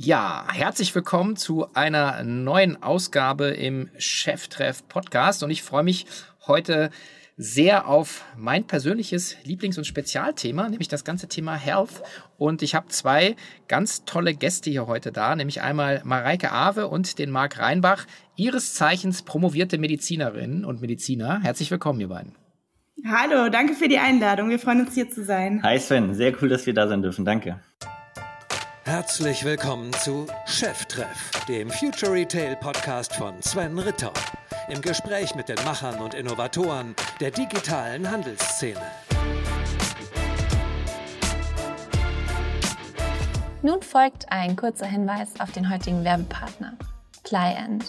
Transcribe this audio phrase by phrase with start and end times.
[0.00, 6.06] Ja, herzlich willkommen zu einer neuen Ausgabe im Cheftreff Podcast und ich freue mich
[6.46, 6.90] heute
[7.36, 12.00] sehr auf mein persönliches Lieblings- und Spezialthema, nämlich das ganze Thema Health.
[12.36, 13.34] Und ich habe zwei
[13.66, 18.06] ganz tolle Gäste hier heute da, nämlich einmal Mareike Awe und den Marc Reinbach,
[18.36, 21.40] ihres Zeichens promovierte Medizinerinnen und Mediziner.
[21.42, 22.36] Herzlich willkommen, ihr beiden.
[23.04, 24.48] Hallo, danke für die Einladung.
[24.48, 25.60] Wir freuen uns hier zu sein.
[25.64, 27.24] Hi Sven, sehr cool, dass wir da sein dürfen.
[27.24, 27.58] Danke.
[28.88, 34.14] Herzlich willkommen zu Cheftreff, dem Future Retail Podcast von Sven Ritter.
[34.70, 38.80] Im Gespräch mit den Machern und Innovatoren der digitalen Handelsszene.
[43.60, 46.72] Nun folgt ein kurzer Hinweis auf den heutigen Werbepartner,
[47.24, 47.84] Client.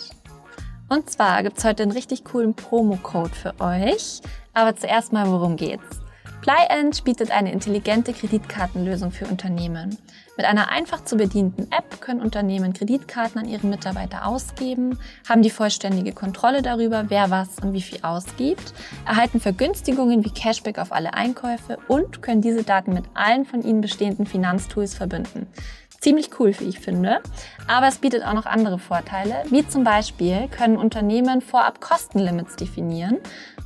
[0.90, 4.20] Und zwar gibt es heute einen richtig coolen Promo-Code für euch.
[4.54, 5.99] Aber zuerst mal, worum geht's?
[6.42, 9.98] Plyend bietet eine intelligente Kreditkartenlösung für Unternehmen.
[10.38, 15.50] Mit einer einfach zu bedienten App können Unternehmen Kreditkarten an ihre Mitarbeiter ausgeben, haben die
[15.50, 18.74] vollständige Kontrolle darüber, wer was und wie viel ausgibt,
[19.06, 23.82] erhalten Vergünstigungen wie Cashback auf alle Einkäufe und können diese Daten mit allen von ihnen
[23.82, 25.46] bestehenden Finanztools verbinden.
[26.02, 27.20] Ziemlich cool, wie ich finde.
[27.68, 33.18] Aber es bietet auch noch andere Vorteile, wie zum Beispiel können Unternehmen vorab Kostenlimits definieren.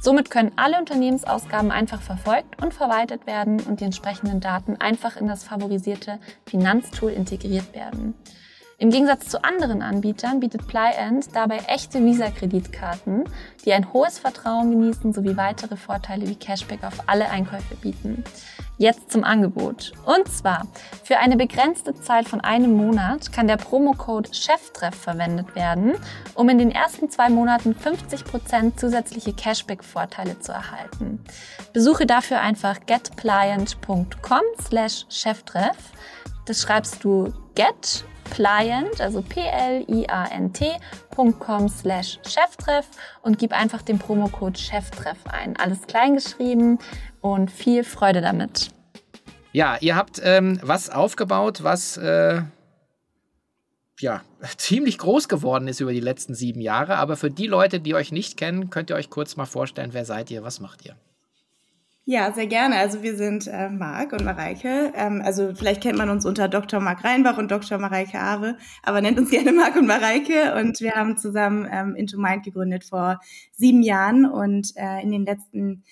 [0.02, 5.28] Somit können alle Unternehmensausgaben einfach verfolgt und verwaltet werden und die entsprechenden Daten einfach in
[5.28, 8.16] das favorisierte Finanztool integriert werden.
[8.84, 13.23] Im Gegensatz zu anderen Anbietern bietet Plyend dabei echte Visa-Kreditkarten,
[13.64, 18.25] die ein hohes Vertrauen genießen sowie weitere Vorteile wie Cashback auf alle Einkäufe bieten.
[18.78, 19.94] Jetzt zum Angebot.
[20.06, 20.67] Und zwar,
[21.02, 25.94] für eine begrenzte Zeit von einem Monat kann der Promocode Cheftreff verwendet werden,
[26.34, 31.23] um in den ersten zwei Monaten 50% zusätzliche Cashback-Vorteile zu erhalten.
[31.72, 35.78] Besuche dafür einfach getpliant.com slash cheftreff.
[36.45, 38.03] Das schreibst du get
[38.34, 39.70] pliant, also p-l-i-a-n-t.com
[41.70, 42.88] slash Cheftreff
[43.22, 45.56] und gib einfach den Promocode Cheftreff ein.
[45.58, 46.80] Alles kleingeschrieben
[47.22, 48.69] und viel Freude damit.
[49.52, 52.41] Ja, ihr habt ähm, was aufgebaut, was äh,
[54.00, 54.22] ja
[54.58, 56.97] ziemlich groß geworden ist über die letzten sieben Jahre.
[56.97, 60.06] Aber für die Leute, die euch nicht kennen, könnt ihr euch kurz mal vorstellen, wer
[60.06, 60.96] seid ihr, was macht ihr?
[62.06, 62.75] Ja, sehr gerne.
[62.78, 64.91] Also wir sind äh, Marc und Mareike.
[64.94, 66.81] Ähm, also vielleicht kennt man uns unter Dr.
[66.81, 67.78] Marc Reinbach und Dr.
[67.78, 70.53] Mareike Awe, aber nennt uns gerne Marc und Mareike.
[70.59, 73.22] Und wir haben zusammen ähm, Into Mind gegründet vor
[73.53, 75.84] sieben Jahren und äh, in den letzten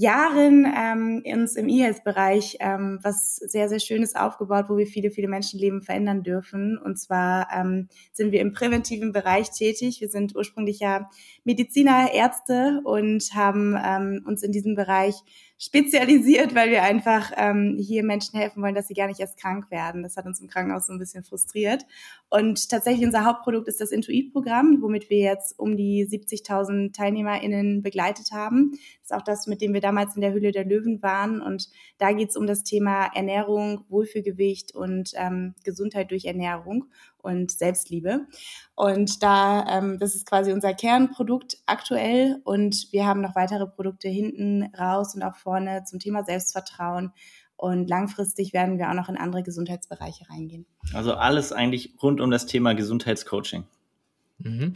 [0.00, 5.26] Jahren ähm, uns im E-Health-Bereich ähm, was sehr, sehr Schönes aufgebaut, wo wir viele, viele
[5.26, 6.78] Menschenleben verändern dürfen.
[6.78, 10.00] Und zwar ähm, sind wir im präventiven Bereich tätig.
[10.00, 11.10] Wir sind ursprünglich ja
[11.42, 15.16] Mediziner, Ärzte und haben ähm, uns in diesem Bereich
[15.58, 19.70] spezialisiert, weil wir einfach ähm, hier Menschen helfen wollen, dass sie gar nicht erst krank
[19.72, 20.04] werden.
[20.04, 21.84] Das hat uns im Krankenhaus so ein bisschen frustriert.
[22.30, 28.30] Und tatsächlich unser Hauptprodukt ist das Intuit-Programm, womit wir jetzt um die 70.000 TeilnehmerInnen begleitet
[28.30, 28.70] haben.
[28.70, 31.42] Das ist auch das, mit dem wir damals in der Hülle der Löwen waren.
[31.42, 31.68] Und
[31.98, 36.84] da geht es um das Thema Ernährung, Wohlfühlgewicht und ähm, Gesundheit durch Ernährung
[37.22, 38.26] und Selbstliebe.
[38.74, 44.08] Und da, ähm, das ist quasi unser Kernprodukt aktuell und wir haben noch weitere Produkte
[44.08, 47.12] hinten raus und auch vorne zum Thema Selbstvertrauen.
[47.56, 50.64] Und langfristig werden wir auch noch in andere Gesundheitsbereiche reingehen.
[50.94, 53.64] Also alles eigentlich rund um das Thema Gesundheitscoaching.
[54.38, 54.74] Mhm.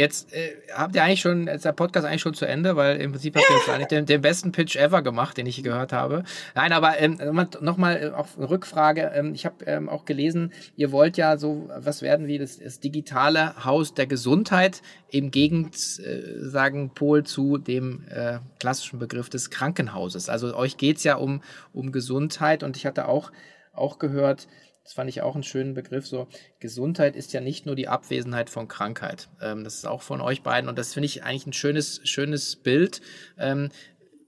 [0.00, 3.12] Jetzt äh, habt ihr eigentlich schon, ist der Podcast eigentlich schon zu Ende, weil im
[3.12, 6.24] Prinzip habt ihr jetzt eigentlich den, den, besten Pitch ever gemacht, den ich gehört habe.
[6.54, 7.18] Nein, aber ähm,
[7.60, 9.12] nochmal äh, auch eine Rückfrage.
[9.14, 12.80] Ähm, ich habe ähm, auch gelesen, ihr wollt ja so was werden wie das, das
[12.80, 14.80] digitale Haus der Gesundheit
[15.10, 20.30] im Gegensagenpol äh, zu dem äh, klassischen Begriff des Krankenhauses.
[20.30, 21.42] Also euch geht's ja um,
[21.74, 23.32] um Gesundheit und ich hatte auch,
[23.74, 24.48] auch gehört,
[24.90, 26.04] das fand ich auch einen schönen Begriff.
[26.04, 26.26] So,
[26.58, 29.28] Gesundheit ist ja nicht nur die Abwesenheit von Krankheit.
[29.40, 32.56] Ähm, das ist auch von euch beiden und das finde ich eigentlich ein schönes, schönes
[32.56, 33.00] Bild.
[33.38, 33.68] Ähm,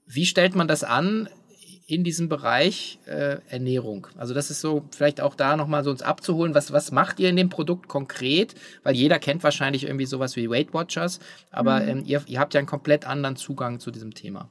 [0.07, 1.27] wie stellt man das an
[1.85, 4.07] in diesem Bereich äh, Ernährung?
[4.15, 6.55] Also das ist so vielleicht auch da nochmal so uns abzuholen.
[6.55, 8.55] Was, was macht ihr in dem Produkt konkret?
[8.83, 11.19] Weil jeder kennt wahrscheinlich irgendwie sowas wie Weight Watchers,
[11.51, 11.89] aber mhm.
[11.89, 14.47] ähm, ihr, ihr habt ja einen komplett anderen Zugang zu diesem Thema.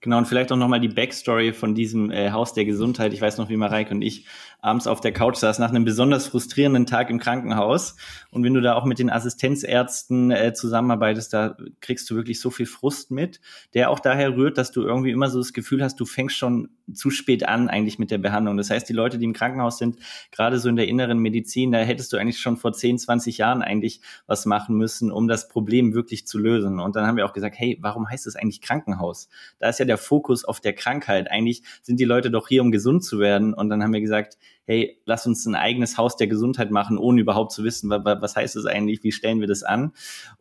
[0.00, 3.12] Genau, und vielleicht auch nochmal die Backstory von diesem äh, Haus der Gesundheit.
[3.12, 4.26] Ich weiß noch, wie Mareike und ich
[4.60, 7.96] abends auf der Couch saß nach einem besonders frustrierenden Tag im Krankenhaus.
[8.30, 12.50] Und wenn du da auch mit den Assistenzärzten äh, zusammenarbeitest, da kriegst du wirklich so
[12.50, 13.40] viel Frust mit,
[13.74, 16.70] der auch daher rührt, dass du irgendwie immer so das Gefühl hast, du fängst schon
[16.92, 18.56] zu spät an eigentlich mit der Behandlung.
[18.56, 19.98] Das heißt, die Leute, die im Krankenhaus sind,
[20.32, 23.62] gerade so in der inneren Medizin, da hättest du eigentlich schon vor 10, 20 Jahren
[23.62, 26.80] eigentlich was machen müssen, um das Problem wirklich zu lösen.
[26.80, 29.28] Und dann haben wir auch gesagt, hey, warum heißt es eigentlich Krankenhaus?
[29.58, 31.30] Da ist ja der Fokus auf der Krankheit.
[31.30, 33.54] Eigentlich sind die Leute doch hier, um gesund zu werden.
[33.54, 34.38] Und dann haben wir gesagt,
[34.68, 38.54] hey, lass uns ein eigenes Haus der Gesundheit machen, ohne überhaupt zu wissen, was heißt
[38.54, 39.92] das eigentlich, wie stellen wir das an.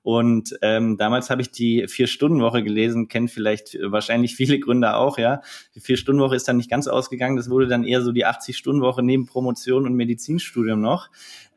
[0.04, 5.40] Und ähm, damals habe ich die Vier-Stunden-Woche gelesen, kennen vielleicht wahrscheinlich viele Gründer auch, ja.
[5.76, 9.28] Die Vier-Stunden-Woche ist dann nicht ganz ausgegangen, das wurde dann eher so die 80-Stunden-Woche neben
[9.28, 11.10] Promotion und Medizinstudium noch.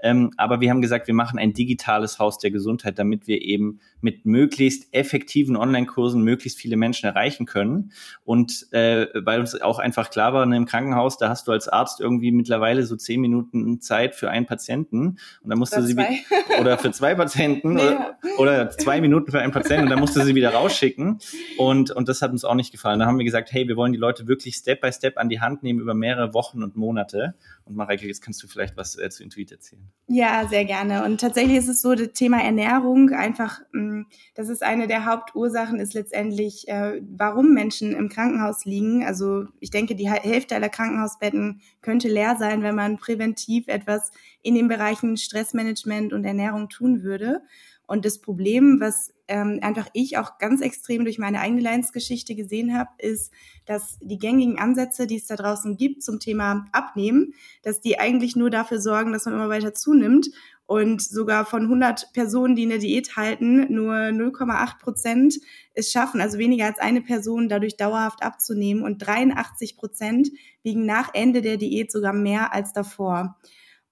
[0.02, 3.81] Ähm, aber wir haben gesagt, wir machen ein digitales Haus der Gesundheit, damit wir eben
[4.00, 7.93] mit möglichst effektiven Online-Kursen möglichst viele Menschen erreichen können.
[8.25, 11.69] Und äh, weil uns auch einfach klar war, ne, im Krankenhaus, da hast du als
[11.69, 15.88] Arzt irgendwie mittlerweile so zehn Minuten Zeit für einen Patienten und dann musst oder du
[15.88, 15.97] sie
[16.61, 17.82] oder für zwei Patienten nee.
[17.82, 21.19] oder, oder, zwei Minuten für einen Patienten und dann musst du sie wieder rausschicken.
[21.58, 23.00] Und, und das hat uns auch nicht gefallen.
[23.00, 25.41] Da haben wir gesagt, hey, wir wollen die Leute wirklich Step by Step an die
[25.41, 27.35] Hand nehmen über mehrere Wochen und Monate.
[27.64, 29.89] Und Mareike, jetzt kannst du vielleicht was äh, zu Intuit erzählen.
[30.12, 31.04] Ja, sehr gerne.
[31.04, 34.02] Und tatsächlich ist es so, das Thema Ernährung einfach, mm,
[34.34, 39.04] das ist eine der Hauptursachen, ist letztendlich, äh, warum Menschen im Krankenhaus liegen.
[39.04, 44.10] Also ich denke, die Hälfte aller Krankenhausbetten könnte leer sein, wenn man präventiv etwas
[44.42, 47.43] in den Bereichen Stressmanagement und Ernährung tun würde.
[47.86, 52.77] Und das Problem, was ähm, einfach ich auch ganz extrem durch meine eigene Leidensgeschichte gesehen
[52.77, 53.32] habe, ist,
[53.65, 57.32] dass die gängigen Ansätze, die es da draußen gibt zum Thema Abnehmen,
[57.62, 60.31] dass die eigentlich nur dafür sorgen, dass man immer weiter zunimmt
[60.67, 65.35] und sogar von 100 Personen, die eine Diät halten, nur 0,8 Prozent
[65.75, 70.29] es schaffen, also weniger als eine Person dadurch dauerhaft abzunehmen und 83 Prozent
[70.62, 73.37] wiegen nach Ende der Diät sogar mehr als davor.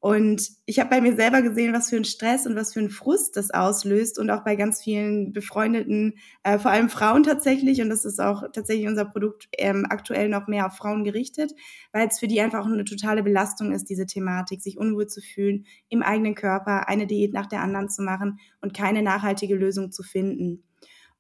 [0.00, 2.88] Und ich habe bei mir selber gesehen, was für ein Stress und was für ein
[2.90, 6.14] Frust das auslöst und auch bei ganz vielen befreundeten,
[6.44, 7.82] äh, vor allem Frauen tatsächlich.
[7.82, 11.52] Und das ist auch tatsächlich unser Produkt ähm, aktuell noch mehr auf Frauen gerichtet,
[11.92, 15.66] weil es für die einfach eine totale Belastung ist, diese Thematik, sich unwohl zu fühlen,
[15.88, 20.04] im eigenen Körper eine Diät nach der anderen zu machen und keine nachhaltige Lösung zu
[20.04, 20.62] finden.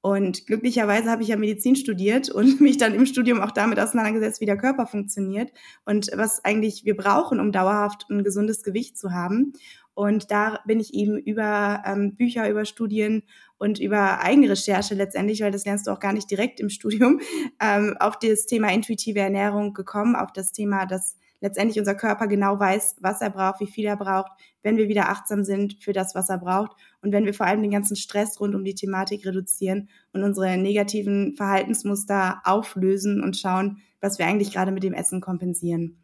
[0.00, 4.40] Und glücklicherweise habe ich ja Medizin studiert und mich dann im Studium auch damit auseinandergesetzt,
[4.40, 5.50] wie der Körper funktioniert
[5.84, 9.52] und was eigentlich wir brauchen, um dauerhaft ein gesundes Gewicht zu haben.
[9.94, 13.24] Und da bin ich eben über ähm, Bücher, über Studien
[13.58, 17.20] und über eigene Recherche letztendlich, weil das lernst du auch gar nicht direkt im Studium,
[17.60, 22.58] ähm, auf das Thema intuitive Ernährung gekommen, auf das Thema, dass letztendlich unser Körper genau
[22.58, 24.32] weiß, was er braucht, wie viel er braucht,
[24.62, 27.62] wenn wir wieder achtsam sind für das, was er braucht und wenn wir vor allem
[27.62, 33.78] den ganzen Stress rund um die Thematik reduzieren und unsere negativen Verhaltensmuster auflösen und schauen,
[34.00, 35.98] was wir eigentlich gerade mit dem Essen kompensieren.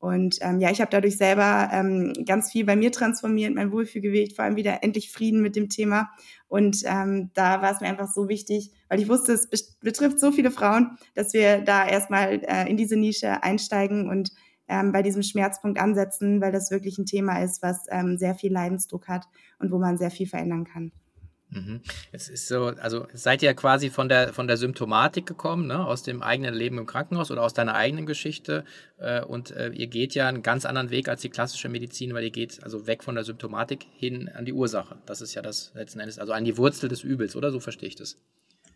[0.00, 4.34] Und ähm, ja, ich habe dadurch selber ähm, ganz viel bei mir transformiert, mein Wohlfühlgewicht,
[4.34, 6.08] vor allem wieder endlich Frieden mit dem Thema.
[6.48, 10.32] Und ähm, da war es mir einfach so wichtig, weil ich wusste, es betrifft so
[10.32, 14.30] viele Frauen, dass wir da erstmal äh, in diese Nische einsteigen und
[14.70, 18.52] ähm, bei diesem Schmerzpunkt ansetzen, weil das wirklich ein Thema ist, was ähm, sehr viel
[18.52, 19.26] Leidensdruck hat
[19.58, 20.92] und wo man sehr viel verändern kann.
[21.50, 21.80] Mhm.
[22.12, 26.04] Es ist so, also seid ihr quasi von der von der Symptomatik gekommen, ne, aus
[26.04, 28.64] dem eigenen Leben im Krankenhaus oder aus deiner eigenen Geschichte
[28.98, 32.22] äh, und äh, ihr geht ja einen ganz anderen Weg als die klassische Medizin, weil
[32.22, 34.98] ihr geht also weg von der Symptomatik hin an die Ursache.
[35.06, 37.88] Das ist ja das letzten Endes, also an die Wurzel des Übels, oder so verstehe
[37.88, 38.16] ich das.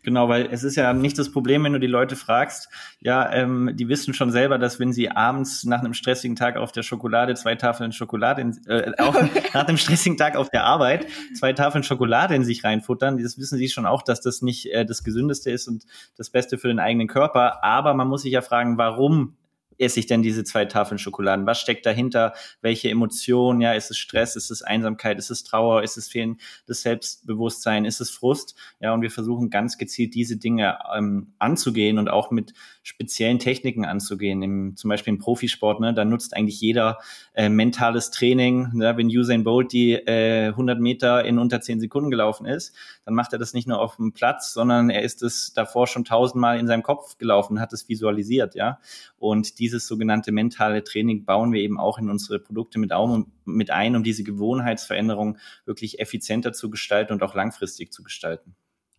[0.05, 2.69] Genau, weil es ist ja nicht das Problem, wenn du die Leute fragst,
[2.99, 6.71] ja, ähm, die wissen schon selber, dass wenn sie abends nach einem stressigen Tag auf
[6.71, 9.15] der Schokolade zwei Tafeln Schokolade, in, äh, auch
[9.55, 13.57] nach einem stressigen Tag auf der Arbeit zwei Tafeln Schokolade in sich reinfuttern, das wissen
[13.57, 15.85] sie schon auch, dass das nicht äh, das Gesündeste ist und
[16.15, 17.63] das Beste für den eigenen Körper.
[17.63, 19.33] Aber man muss sich ja fragen, warum
[19.77, 21.45] esse ich denn diese zwei Tafeln Schokoladen?
[21.45, 22.33] Was steckt dahinter?
[22.61, 23.61] Welche Emotionen?
[23.61, 24.35] Ja, ist es Stress?
[24.35, 25.17] Ist es Einsamkeit?
[25.17, 25.83] Ist es Trauer?
[25.83, 27.85] Ist es fehlendes Selbstbewusstsein?
[27.85, 28.55] Ist es Frust?
[28.79, 32.53] Ja, und wir versuchen ganz gezielt diese Dinge ähm, anzugehen und auch mit
[32.85, 34.43] speziellen Techniken anzugehen.
[34.43, 36.99] Im, zum Beispiel im Profisport, ne, da nutzt eigentlich jeder
[37.33, 38.69] äh, mentales Training.
[38.75, 38.95] Ne?
[38.95, 43.33] Wenn Usain Bolt die äh, 100 Meter in unter 10 Sekunden gelaufen ist, dann macht
[43.33, 46.67] er das nicht nur auf dem Platz, sondern er ist es davor schon tausendmal in
[46.67, 48.79] seinem Kopf gelaufen, hat es visualisiert, ja.
[49.17, 52.91] Und dieses sogenannte mentale Training bauen wir eben auch in unsere Produkte mit,
[53.45, 58.55] mit ein, um diese Gewohnheitsveränderung wirklich effizienter zu gestalten und auch langfristig zu gestalten.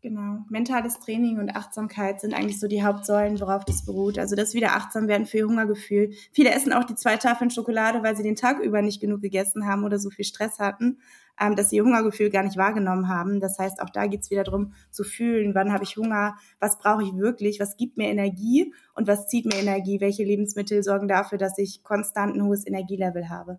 [0.06, 0.44] Genau.
[0.48, 4.20] Mentales Training und Achtsamkeit sind eigentlich so die Hauptsäulen, worauf das beruht.
[4.20, 6.12] Also das wieder achtsam werden für ihr Hungergefühl.
[6.30, 9.66] Viele essen auch die zwei Tafeln Schokolade, weil sie den Tag über nicht genug gegessen
[9.66, 10.98] haben oder so viel Stress hatten,
[11.40, 13.40] ähm, dass sie ihr Hungergefühl gar nicht wahrgenommen haben.
[13.40, 17.02] Das heißt, auch da geht's wieder darum zu fühlen, wann habe ich Hunger, was brauche
[17.02, 21.38] ich wirklich, was gibt mir Energie und was zieht mir Energie, welche Lebensmittel sorgen dafür,
[21.38, 23.58] dass ich konstant ein hohes Energielevel habe.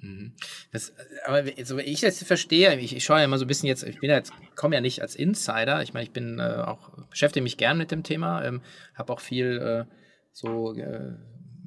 [0.00, 0.32] Mhm.
[0.72, 0.92] Das,
[1.24, 3.82] aber so wie ich das verstehe, ich, ich schaue ja immer so ein bisschen jetzt,
[3.82, 6.90] ich bin ja jetzt, komme ja nicht als Insider, ich meine, ich bin äh, auch,
[7.08, 8.62] beschäftige mich gern mit dem Thema, ähm,
[8.94, 9.92] habe auch viel äh,
[10.32, 11.14] so äh,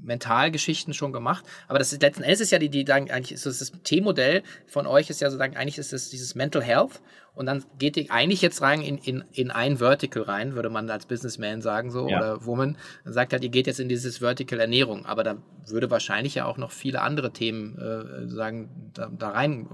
[0.01, 1.45] Mentalgeschichten schon gemacht.
[1.67, 4.43] Aber das ist letzten Endes ist ja die, die dann eigentlich ist das, das T-Modell
[4.67, 7.01] von euch ist ja sozusagen, eigentlich ist es dieses Mental Health.
[7.35, 10.89] Und dann geht ihr eigentlich jetzt rein in, in, in ein Vertical rein, würde man
[10.89, 12.17] als Businessman sagen, so, ja.
[12.17, 12.75] oder Woman.
[13.05, 15.05] Dann sagt halt, ihr geht jetzt in dieses Vertical Ernährung.
[15.05, 15.37] Aber da
[15.67, 19.67] würde wahrscheinlich ja auch noch viele andere Themen äh, sagen, da, da rein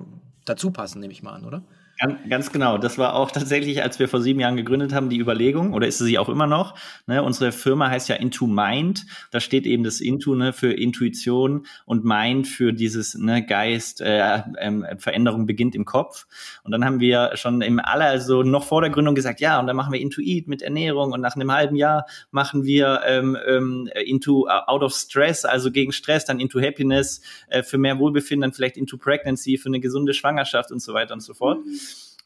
[0.45, 1.63] dazu passen, nehme ich mal an, oder?
[1.97, 2.77] Ganz, ganz genau.
[2.77, 5.99] Das war auch tatsächlich, als wir vor sieben Jahren gegründet haben, die Überlegung, oder ist
[5.99, 6.77] sie auch immer noch.
[7.07, 7.23] Ne?
[7.23, 9.05] Unsere Firma heißt ja Into Mind.
[9.31, 14.19] Da steht eben das Into ne, für Intuition und Mind für dieses ne, Geist, äh,
[14.19, 16.27] äh, Veränderung beginnt im Kopf.
[16.63, 19.67] Und dann haben wir schon im aller, also noch vor der Gründung gesagt, ja, und
[19.67, 23.89] dann machen wir Intuit mit Ernährung und nach einem halben Jahr machen wir ähm, ähm,
[24.05, 28.41] Into uh, Out of Stress, also gegen Stress, dann Into Happiness äh, für mehr Wohlbefinden,
[28.41, 31.65] dann vielleicht Into Pregnancy für eine gesunde Schwangerschaft und so weiter und so fort.
[31.65, 31.79] Mhm.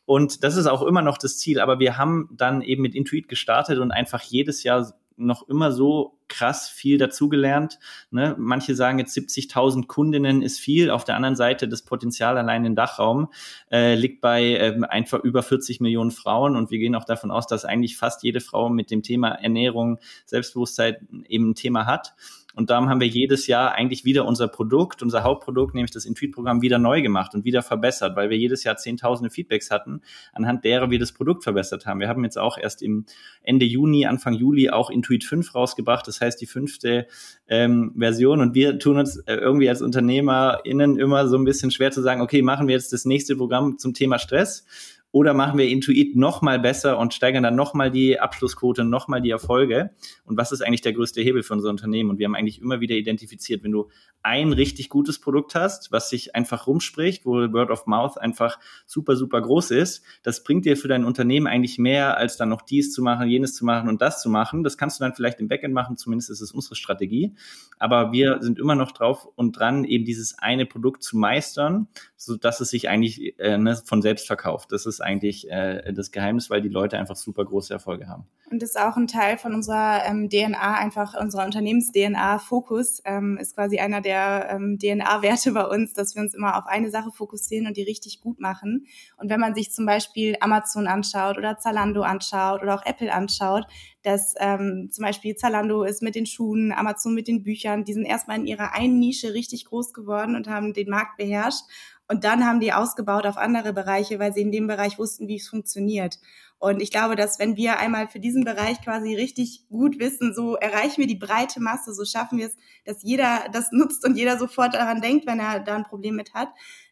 [0.10, 1.60] Und das ist auch immer noch das Ziel.
[1.60, 6.18] Aber wir haben dann eben mit Intuit gestartet und einfach jedes Jahr noch immer so
[6.28, 7.78] krass viel dazugelernt.
[8.10, 8.34] Ne?
[8.40, 10.90] Manche sagen jetzt 70.000 Kundinnen ist viel.
[10.90, 13.28] Auf der anderen Seite das Potenzial allein im Dachraum
[13.72, 17.46] äh, liegt bei äh, einfach über 40 Millionen Frauen und wir gehen auch davon aus,
[17.46, 22.16] dass eigentlich fast jede Frau mit dem Thema Ernährung, Selbstbewusstsein eben ein Thema hat.
[22.56, 26.62] Und darum haben wir jedes Jahr eigentlich wieder unser Produkt, unser Hauptprodukt, nämlich das Intuit-Programm,
[26.62, 30.02] wieder neu gemacht und wieder verbessert, weil wir jedes Jahr zehntausende Feedbacks hatten,
[30.34, 32.00] anhand derer wir das Produkt verbessert haben.
[32.00, 33.06] Wir haben jetzt auch erst im
[33.44, 37.08] Ende Juni, Anfang Juli auch Intuit 5 rausgebracht, das heißt die fünfte
[37.48, 38.42] ähm, Version.
[38.42, 42.22] Und wir tun uns äh, irgendwie als UnternehmerInnen immer so ein bisschen schwer zu sagen,
[42.22, 44.66] okay, machen wir jetzt das nächste Programm zum Thema Stress
[45.12, 49.08] oder machen wir Intuit noch mal besser und steigern dann noch mal die Abschlussquote, noch
[49.08, 49.92] mal die Erfolge?
[50.24, 52.12] Und was ist eigentlich der größte Hebel für unser Unternehmen?
[52.12, 53.90] Und wir haben eigentlich immer wieder identifiziert, wenn du
[54.22, 59.16] ein richtig gutes Produkt hast, was sich einfach rumspricht, wo Word of Mouth einfach super,
[59.16, 62.92] super groß ist, das bringt dir für dein Unternehmen eigentlich mehr, als dann noch dies
[62.92, 64.64] zu machen, jenes zu machen und das zu machen.
[64.64, 67.34] Das kannst du dann vielleicht im Backend machen, zumindest ist es unsere Strategie.
[67.78, 71.88] Aber wir sind immer noch drauf und dran, eben dieses eine Produkt zu meistern,
[72.18, 74.72] so dass es sich eigentlich äh, ne, von selbst verkauft.
[74.74, 78.26] Das ist eigentlich äh, das Geheimnis, weil die Leute einfach super große Erfolge haben.
[78.52, 82.40] Und das ist auch ein Teil von unserer ähm, DNA, einfach unserer Unternehmens-DNA.
[82.40, 86.66] Fokus ähm, ist quasi einer der ähm, DNA-Werte bei uns, dass wir uns immer auf
[86.66, 88.86] eine Sache fokussieren und die richtig gut machen.
[89.18, 93.66] Und wenn man sich zum Beispiel Amazon anschaut oder Zalando anschaut oder auch Apple anschaut,
[94.02, 98.06] dass ähm, zum Beispiel Zalando ist mit den Schuhen, Amazon mit den Büchern, die sind
[98.06, 101.64] erstmal in ihrer einen Nische richtig groß geworden und haben den Markt beherrscht.
[102.10, 105.36] Und dann haben die ausgebaut auf andere Bereiche, weil sie in dem Bereich wussten, wie
[105.36, 106.18] es funktioniert.
[106.58, 110.56] Und ich glaube, dass wenn wir einmal für diesen Bereich quasi richtig gut wissen, so
[110.56, 114.38] erreichen wir die breite Masse, so schaffen wir es, dass jeder das nutzt und jeder
[114.38, 116.50] sofort daran denkt, wenn er da ein Problem mit hat,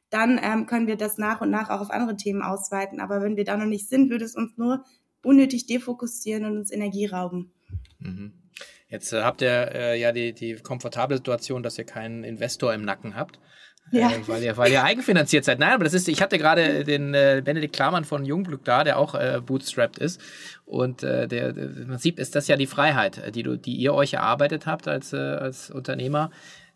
[0.10, 3.02] dann ähm, können wir das nach und nach auch auf andere Themen ausweiten.
[3.02, 4.86] Aber wenn wir da noch nicht sind, würde es uns nur
[5.24, 7.52] unnötig defokussieren und uns Energie rauben.
[8.00, 8.34] Mhm.
[8.88, 13.16] Jetzt habt ihr äh, ja die, die komfortable Situation, dass ihr keinen Investor im Nacken
[13.16, 13.40] habt.
[13.92, 14.12] Ja.
[14.12, 15.60] Äh, weil, ihr, weil ihr eigenfinanziert seid.
[15.60, 18.98] Nein, aber das ist, ich hatte gerade den äh, Benedikt Klamann von Jungglück da, der
[19.00, 20.22] auch äh, bootstrapped ist.
[20.66, 23.76] Und äh, der, der, im Prinzip ist das ja die Freiheit, äh, die, du, die
[23.76, 26.32] ihr euch erarbeitet habt als, äh, als Unternehmer,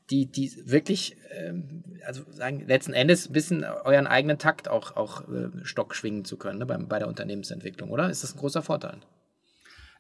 [0.10, 5.22] die, die wirklich, ähm, also sagen, letzten Endes ein bisschen euren eigenen Takt auch, auch
[5.30, 8.10] äh, Stock schwingen zu können ne, bei, bei der Unternehmensentwicklung, oder?
[8.10, 8.98] Ist das ein großer Vorteil?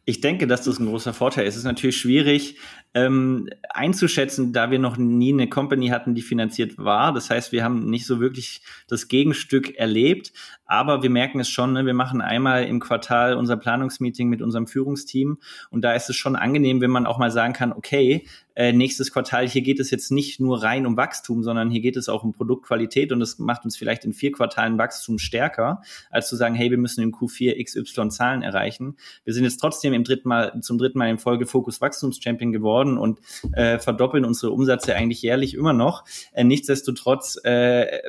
[0.04, 1.54] Ich denke, dass das ein großer Vorteil ist.
[1.54, 2.58] Es ist natürlich schwierig
[2.94, 7.14] ähm, einzuschätzen, da wir noch nie eine Company hatten, die finanziert war.
[7.14, 10.34] Das heißt, wir haben nicht so wirklich das Gegenstück erlebt.
[10.72, 11.86] Aber wir merken es schon, ne?
[11.86, 15.38] wir machen einmal im Quartal unser Planungsmeeting mit unserem Führungsteam.
[15.70, 19.12] Und da ist es schon angenehm, wenn man auch mal sagen kann, okay, äh, nächstes
[19.12, 22.24] Quartal, hier geht es jetzt nicht nur rein um Wachstum, sondern hier geht es auch
[22.24, 26.56] um Produktqualität und das macht uns vielleicht in vier Quartalen Wachstum stärker, als zu sagen,
[26.56, 28.96] hey, wir müssen in Q4 XY Zahlen erreichen.
[29.26, 32.81] Wir sind jetzt trotzdem im dritten Mal, zum dritten Mal in Folge Fokus Wachstumschampion geworden
[32.82, 33.20] und
[33.54, 36.04] äh, verdoppeln unsere Umsätze eigentlich jährlich immer noch.
[36.34, 38.02] Äh, nichtsdestotrotz äh,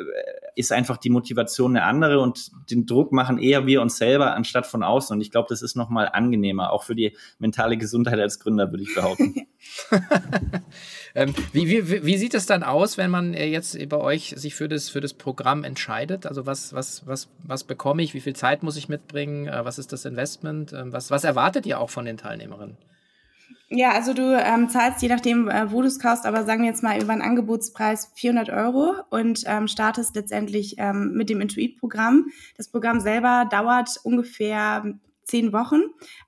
[0.55, 4.67] ist einfach die Motivation eine andere und den Druck machen eher wir uns selber anstatt
[4.67, 5.15] von außen.
[5.15, 8.83] Und ich glaube, das ist nochmal angenehmer, auch für die mentale Gesundheit als Gründer, würde
[8.83, 9.47] ich behaupten.
[11.15, 14.55] ähm, wie, wie, wie sieht es dann aus, wenn man äh, jetzt bei euch sich
[14.55, 16.27] für das, für das Programm entscheidet?
[16.27, 18.15] Also was, was, was, was bekomme ich?
[18.15, 19.47] Wie viel Zeit muss ich mitbringen?
[19.47, 20.73] Äh, was ist das Investment?
[20.73, 22.77] Ähm, was, was erwartet ihr auch von den Teilnehmerinnen?
[23.75, 26.69] Ja, also du ähm, zahlst je nachdem, äh, wo du es kaufst, aber sagen wir
[26.69, 32.27] jetzt mal über einen Angebotspreis 400 Euro und ähm, startest letztendlich ähm, mit dem Intuit-Programm.
[32.59, 35.83] Das Programm selber dauert ungefähr zehn Wochen,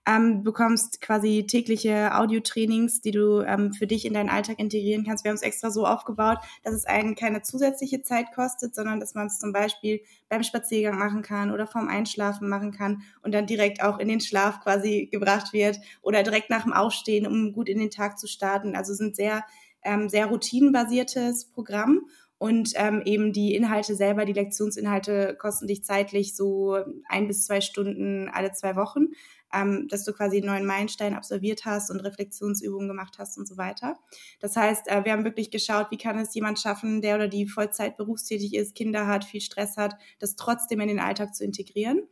[0.07, 5.25] ähm, bekommst quasi tägliche Audio-Trainings, die du ähm, für dich in deinen Alltag integrieren kannst.
[5.25, 9.15] Wir haben es extra so aufgebaut, dass es einen keine zusätzliche Zeit kostet, sondern dass
[9.15, 13.47] man es zum Beispiel beim Spaziergang machen kann oder vorm Einschlafen machen kann und dann
[13.47, 17.69] direkt auch in den Schlaf quasi gebracht wird oder direkt nach dem Aufstehen, um gut
[17.69, 18.77] in den Tag zu starten.
[18.77, 19.45] Also sind sehr
[19.85, 22.07] ähm, sehr routinenbasiertes Programm
[22.39, 26.77] und ähm, eben die Inhalte selber, die Lektionsinhalte kosten dich zeitlich so
[27.09, 29.09] ein bis zwei Stunden alle zwei Wochen,
[29.53, 33.57] ähm, dass du quasi einen neuen Meilenstein absolviert hast und Reflexionsübungen gemacht hast und so
[33.57, 33.97] weiter.
[34.41, 37.47] Das heißt, äh, wir haben wirklich geschaut, wie kann es jemand schaffen, der oder die
[37.47, 42.03] Vollzeit berufstätig ist, Kinder hat, viel Stress hat, das trotzdem in den Alltag zu integrieren.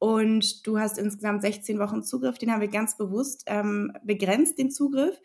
[0.00, 4.70] Und du hast insgesamt 16 Wochen Zugriff, den haben wir ganz bewusst ähm, begrenzt, den
[4.70, 5.18] Zugriff,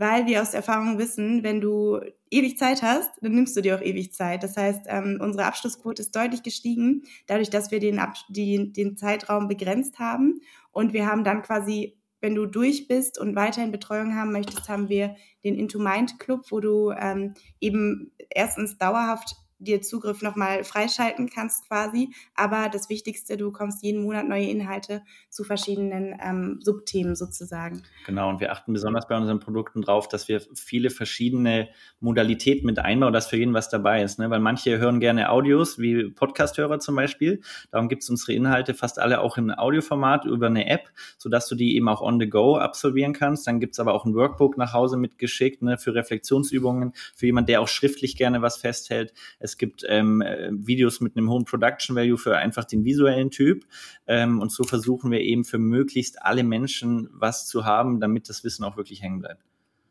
[0.00, 3.82] weil wir aus Erfahrung wissen, wenn du ewig Zeit hast, dann nimmst du dir auch
[3.82, 4.42] ewig Zeit.
[4.42, 8.96] Das heißt, ähm, unsere Abschlussquote ist deutlich gestiegen, dadurch, dass wir den, Ab die, den
[8.96, 10.40] Zeitraum begrenzt haben.
[10.72, 14.88] Und wir haben dann quasi, wenn du durch bist und weiterhin Betreuung haben möchtest, haben
[14.88, 21.28] wir den Into Mind Club, wo du ähm, eben erstens dauerhaft dir Zugriff nochmal freischalten
[21.28, 22.12] kannst quasi.
[22.34, 27.82] Aber das Wichtigste, du bekommst jeden Monat neue Inhalte zu verschiedenen ähm, Subthemen sozusagen.
[28.06, 31.68] Genau, und wir achten besonders bei unseren Produkten drauf, dass wir viele verschiedene
[32.00, 34.18] Modalitäten mit einbauen, dass für jeden was dabei ist.
[34.18, 34.30] Ne?
[34.30, 37.40] Weil manche hören gerne Audios, wie Podcast-Hörer zum Beispiel.
[37.70, 41.54] Darum gibt es unsere Inhalte fast alle auch im Audioformat über eine App, sodass du
[41.54, 43.46] die eben auch on the go absolvieren kannst.
[43.46, 47.48] Dann gibt es aber auch ein Workbook nach Hause mitgeschickt ne, für Reflexionsübungen, für jemand,
[47.48, 49.12] der auch schriftlich gerne was festhält.
[49.38, 53.30] Es es gibt ähm, äh, Videos mit einem hohen Production Value für einfach den visuellen
[53.30, 53.64] Typ.
[54.06, 58.44] Ähm, und so versuchen wir eben für möglichst alle Menschen was zu haben, damit das
[58.44, 59.42] Wissen auch wirklich hängen bleibt.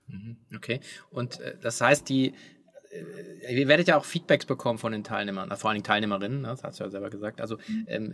[0.08, 0.80] Mhm, okay.
[1.10, 2.34] Und äh, das heißt, die
[2.92, 6.48] äh, ihr werdet ja auch Feedbacks bekommen von den Teilnehmern, vor allem Teilnehmerinnen, ne?
[6.48, 7.42] das hast du ja selber gesagt.
[7.42, 7.86] Also, mhm.
[7.88, 8.14] ähm,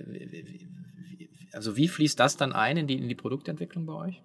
[1.53, 4.23] also wie fließt das dann ein in die, in die Produktentwicklung bei euch?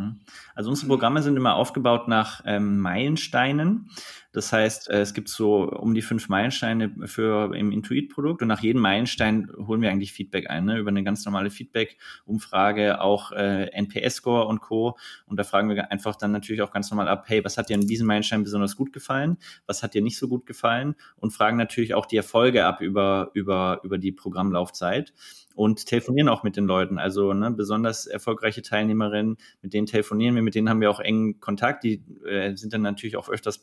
[0.00, 0.20] Mhm.
[0.54, 3.90] Also unsere Programme sind immer aufgebaut nach ähm, Meilensteinen.
[4.32, 8.60] Das heißt, äh, es gibt so um die fünf Meilensteine für im Intuit-Produkt und nach
[8.60, 10.78] jedem Meilenstein holen wir eigentlich Feedback ein, ne?
[10.78, 14.96] über eine ganz normale Feedback-Umfrage, auch äh, NPS-Score und Co.
[15.26, 17.74] Und da fragen wir einfach dann natürlich auch ganz normal ab, hey, was hat dir
[17.74, 19.38] in diesem Meilenstein besonders gut gefallen?
[19.66, 20.94] Was hat dir nicht so gut gefallen?
[21.16, 25.12] Und fragen natürlich auch die Erfolge ab über, über, über die Programmlaufzeit
[25.54, 26.98] und telefonieren auch mit den Leuten.
[26.98, 31.40] Also ne, besonders erfolgreiche Teilnehmerinnen, mit denen telefonieren wir, mit denen haben wir auch engen
[31.40, 31.84] Kontakt.
[31.84, 33.58] Die äh, sind dann natürlich auch öfters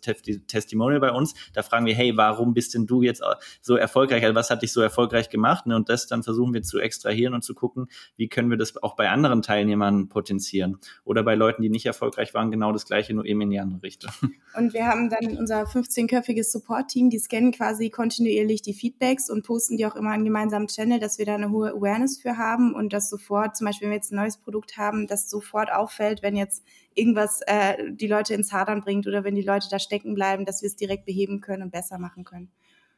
[0.57, 1.35] Testimonial bei uns.
[1.53, 3.21] Da fragen wir, hey, warum bist denn du jetzt
[3.61, 4.23] so erfolgreich?
[4.23, 5.67] Also was hat dich so erfolgreich gemacht?
[5.67, 5.75] Ne?
[5.75, 8.95] Und das dann versuchen wir zu extrahieren und zu gucken, wie können wir das auch
[8.95, 10.77] bei anderen Teilnehmern potenzieren.
[11.03, 13.84] Oder bei Leuten, die nicht erfolgreich waren, genau das Gleiche, nur eben in die andere
[13.84, 14.12] Richtung.
[14.55, 19.77] Und wir haben dann unser 15-köpfiges Support-Team, die scannen quasi kontinuierlich die Feedbacks und posten
[19.77, 22.91] die auch immer in gemeinsamen Channel, dass wir da eine hohe Awareness für haben und
[22.91, 26.36] das sofort, zum Beispiel, wenn wir jetzt ein neues Produkt haben, das sofort auffällt, wenn
[26.36, 26.63] jetzt
[26.97, 30.62] irgendwas äh, die Leute ins Hadern bringt oder wenn die Leute da stecken bleiben, dass
[30.62, 32.49] wir es direkt beheben können und besser machen können.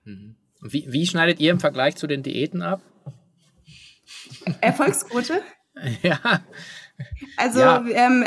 [0.06, 0.36] Mhm.
[0.62, 2.82] Wie, wie schneidet ihr im Vergleich zu den Diäten ab?
[4.62, 5.42] Erfolgsquote?
[6.02, 6.20] ja.
[7.38, 7.86] Also ja.
[7.88, 8.26] Ähm,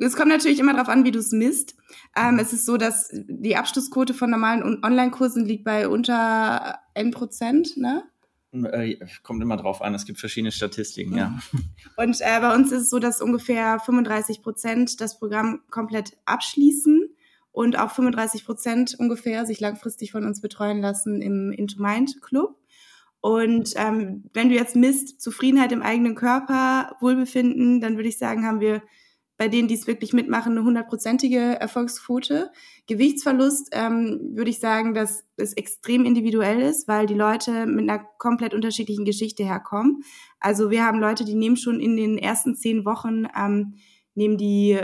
[0.00, 1.76] es kommt natürlich immer darauf an, wie du es misst.
[2.16, 7.76] Ähm, es ist so, dass die Abschlussquote von normalen Online-Kursen liegt bei unter 1 Prozent,
[7.76, 8.04] ne?
[8.52, 11.38] Äh, kommt immer drauf an, es gibt verschiedene Statistiken, ja.
[11.96, 17.10] Und äh, bei uns ist es so, dass ungefähr 35 Prozent das Programm komplett abschließen
[17.52, 22.56] und auch 35 Prozent ungefähr sich langfristig von uns betreuen lassen im Into Mind Club.
[23.20, 28.46] Und ähm, wenn du jetzt misst, Zufriedenheit im eigenen Körper, Wohlbefinden, dann würde ich sagen,
[28.46, 28.82] haben wir
[29.38, 32.50] bei denen, die es wirklich mitmachen, eine hundertprozentige Erfolgsquote.
[32.88, 38.04] Gewichtsverlust ähm, würde ich sagen, dass es extrem individuell ist, weil die Leute mit einer
[38.18, 40.02] komplett unterschiedlichen Geschichte herkommen.
[40.40, 43.74] Also wir haben Leute, die nehmen schon in den ersten zehn Wochen, ähm,
[44.14, 44.76] nehmen die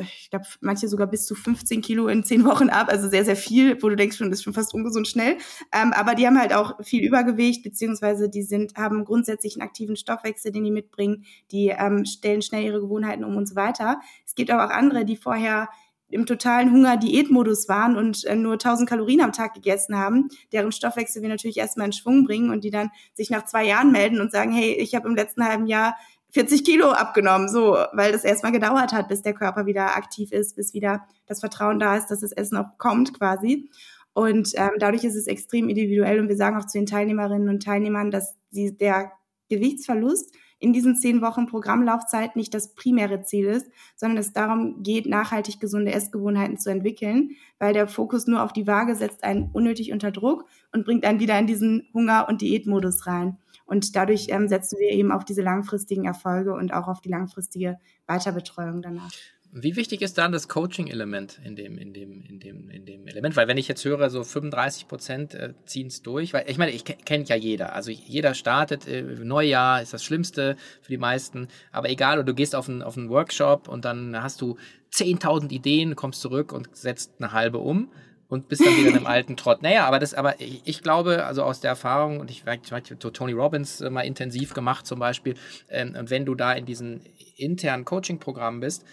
[0.00, 3.36] ich glaube, manche sogar bis zu 15 Kilo in 10 Wochen ab, also sehr, sehr
[3.36, 5.36] viel, wo du denkst schon, ist schon fast ungesund schnell.
[5.72, 9.96] Ähm, aber die haben halt auch viel Übergewicht, beziehungsweise die sind, haben grundsätzlich einen aktiven
[9.96, 14.00] Stoffwechsel, den die mitbringen, die ähm, stellen schnell ihre Gewohnheiten um und so weiter.
[14.26, 15.68] Es gibt aber auch andere, die vorher
[16.10, 21.22] im totalen Hunger-Diätmodus waren und äh, nur 1000 Kalorien am Tag gegessen haben, deren Stoffwechsel
[21.22, 24.32] wir natürlich erstmal in Schwung bringen und die dann sich nach zwei Jahren melden und
[24.32, 25.96] sagen, hey, ich habe im letzten halben Jahr
[26.32, 30.56] 40 Kilo abgenommen, so, weil das erstmal gedauert hat, bis der Körper wieder aktiv ist,
[30.56, 33.70] bis wieder das Vertrauen da ist, dass das Essen auch kommt quasi.
[34.12, 37.62] Und ähm, dadurch ist es extrem individuell und wir sagen auch zu den Teilnehmerinnen und
[37.62, 39.12] Teilnehmern, dass sie, der
[39.48, 45.06] Gewichtsverlust in diesen zehn Wochen Programmlaufzeit nicht das primäre Ziel ist, sondern es darum geht,
[45.06, 49.90] nachhaltig gesunde Essgewohnheiten zu entwickeln, weil der Fokus nur auf die Waage setzt einen unnötig
[49.92, 53.38] unter Druck und bringt einen wieder in diesen Hunger- und Diätmodus rein.
[53.70, 57.78] Und dadurch ähm, setzen wir eben auf diese langfristigen Erfolge und auch auf die langfristige
[58.08, 59.12] Weiterbetreuung danach.
[59.52, 63.36] Wie wichtig ist dann das Coaching-Element in dem, in dem, in dem, in dem Element?
[63.36, 66.72] Weil wenn ich jetzt höre, so 35 Prozent äh, ziehen es durch, weil ich meine,
[66.72, 67.72] ich kennt ja jeder.
[67.72, 72.56] Also jeder startet, äh, Neujahr ist das Schlimmste für die meisten, aber egal, du gehst
[72.56, 74.56] auf einen, auf einen Workshop und dann hast du
[74.92, 77.92] 10.000 Ideen, kommst zurück und setzt eine halbe um
[78.30, 79.60] und bist dann wieder in einem alten Trott.
[79.60, 83.32] Naja, aber das, aber ich, ich glaube, also aus der Erfahrung, und ich, habe Tony
[83.32, 85.34] Robbins äh, mal intensiv gemacht zum Beispiel,
[85.68, 87.02] ähm, und wenn du da in diesen
[87.36, 88.86] internen Coaching-Programmen bist,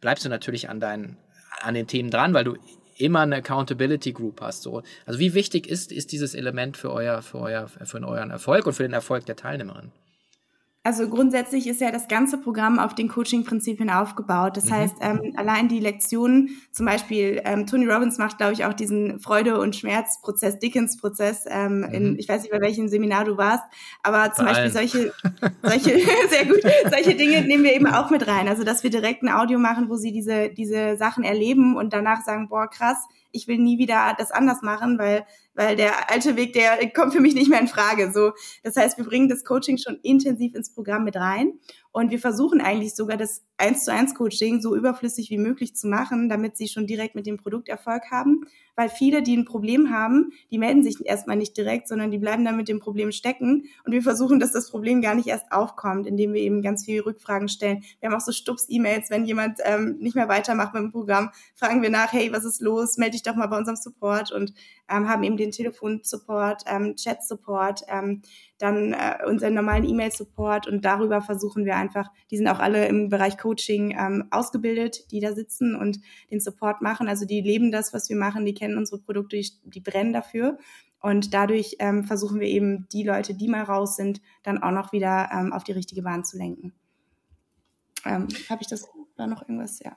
[0.00, 1.16] bleibst du natürlich an deinen,
[1.62, 2.56] an den Themen dran, weil du
[2.96, 4.62] immer eine Accountability Group hast.
[4.62, 4.82] So.
[5.06, 8.74] Also wie wichtig ist, ist dieses Element für euer, für euer, für euren Erfolg und
[8.74, 9.90] für den Erfolg der Teilnehmerin?
[10.86, 14.58] Also grundsätzlich ist ja das ganze Programm auf den Coaching-Prinzipien aufgebaut.
[14.58, 14.72] Das mhm.
[14.72, 19.18] heißt, ähm, allein die Lektionen, zum Beispiel ähm, Tony Robbins macht, glaube ich, auch diesen
[19.18, 21.46] Freude- und Schmerzprozess, Dickens-Prozess.
[21.48, 21.84] Ähm, mhm.
[21.84, 23.64] in, ich weiß nicht, bei welchem Seminar du warst,
[24.02, 25.12] aber zum bei Beispiel solche,
[25.62, 28.46] solche, sehr gut, solche Dinge nehmen wir eben auch mit rein.
[28.46, 32.20] Also dass wir direkt ein Audio machen, wo sie diese diese Sachen erleben und danach
[32.24, 32.98] sagen, boah krass,
[33.34, 37.20] ich will nie wieder das anders machen, weil weil der alte Weg, der kommt für
[37.20, 38.10] mich nicht mehr in Frage.
[38.12, 38.32] So,
[38.64, 41.52] das heißt, wir bringen das Coaching schon intensiv ins Programm mit rein
[41.94, 45.86] und wir versuchen eigentlich sogar das eins zu eins Coaching so überflüssig wie möglich zu
[45.86, 48.48] machen, damit sie schon direkt mit dem Produkt Erfolg haben.
[48.74, 52.44] Weil viele, die ein Problem haben, die melden sich erstmal nicht direkt, sondern die bleiben
[52.44, 53.66] dann mit dem Problem stecken.
[53.84, 57.06] Und wir versuchen, dass das Problem gar nicht erst aufkommt, indem wir eben ganz viele
[57.06, 57.84] Rückfragen stellen.
[58.00, 61.80] Wir haben auch so Stups-E-Mails, wenn jemand ähm, nicht mehr weitermacht mit dem Programm, fragen
[61.80, 62.98] wir nach, hey, was ist los?
[62.98, 64.52] Melde dich doch mal bei unserem Support und
[64.88, 68.22] ähm, haben eben den Telefon-Support, ähm, Chat-Support, ähm,
[68.58, 73.08] dann äh, unseren normalen E-Mail-Support und darüber versuchen wir einfach, die sind auch alle im
[73.08, 75.98] Bereich Coaching ähm, ausgebildet, die da sitzen und
[76.30, 77.08] den Support machen.
[77.08, 80.58] Also die leben das, was wir machen, die kennen unsere Produkte, die, die brennen dafür.
[81.00, 84.92] Und dadurch ähm, versuchen wir eben die Leute, die mal raus sind, dann auch noch
[84.92, 86.72] wieder ähm, auf die richtige Bahn zu lenken.
[88.06, 89.80] Ähm, Habe ich das, war noch irgendwas?
[89.80, 89.96] Ja.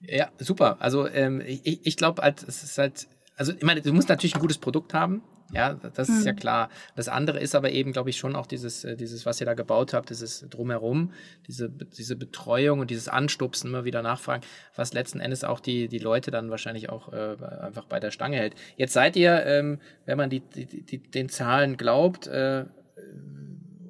[0.00, 0.76] Ja, super.
[0.80, 4.34] Also ähm, ich, ich glaube, halt, es ist halt, also ich meine, du musst natürlich
[4.34, 5.22] ein gutes Produkt haben.
[5.54, 6.26] Ja, das ist mhm.
[6.26, 6.68] ja klar.
[6.96, 9.54] Das andere ist aber eben, glaube ich, schon auch dieses, äh, dieses, was ihr da
[9.54, 11.12] gebaut habt, dieses Drumherum,
[11.46, 14.42] diese, diese Betreuung und dieses Anstupsen, immer wieder nachfragen,
[14.74, 18.36] was letzten Endes auch die, die Leute dann wahrscheinlich auch äh, einfach bei der Stange
[18.36, 18.54] hält.
[18.76, 22.64] Jetzt seid ihr, ähm, wenn man die, die, die, den Zahlen glaubt, äh,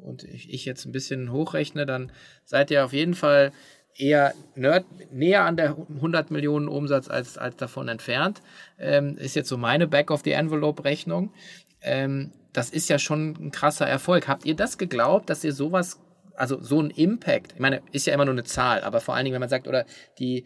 [0.03, 2.12] und ich, ich jetzt ein bisschen hochrechne, dann
[2.44, 3.53] seid ihr auf jeden Fall
[3.96, 8.42] eher nerd, näher an der 100 Millionen Umsatz als, als davon entfernt.
[8.78, 11.33] Ähm, ist jetzt so meine Back-of-the-Envelope-Rechnung.
[11.80, 14.28] Ähm, das ist ja schon ein krasser Erfolg.
[14.28, 16.00] Habt ihr das geglaubt, dass ihr sowas,
[16.35, 19.24] also so ein Impact, ich meine, ist ja immer nur eine Zahl, aber vor allen
[19.24, 19.85] Dingen, wenn man sagt, oder
[20.18, 20.44] die,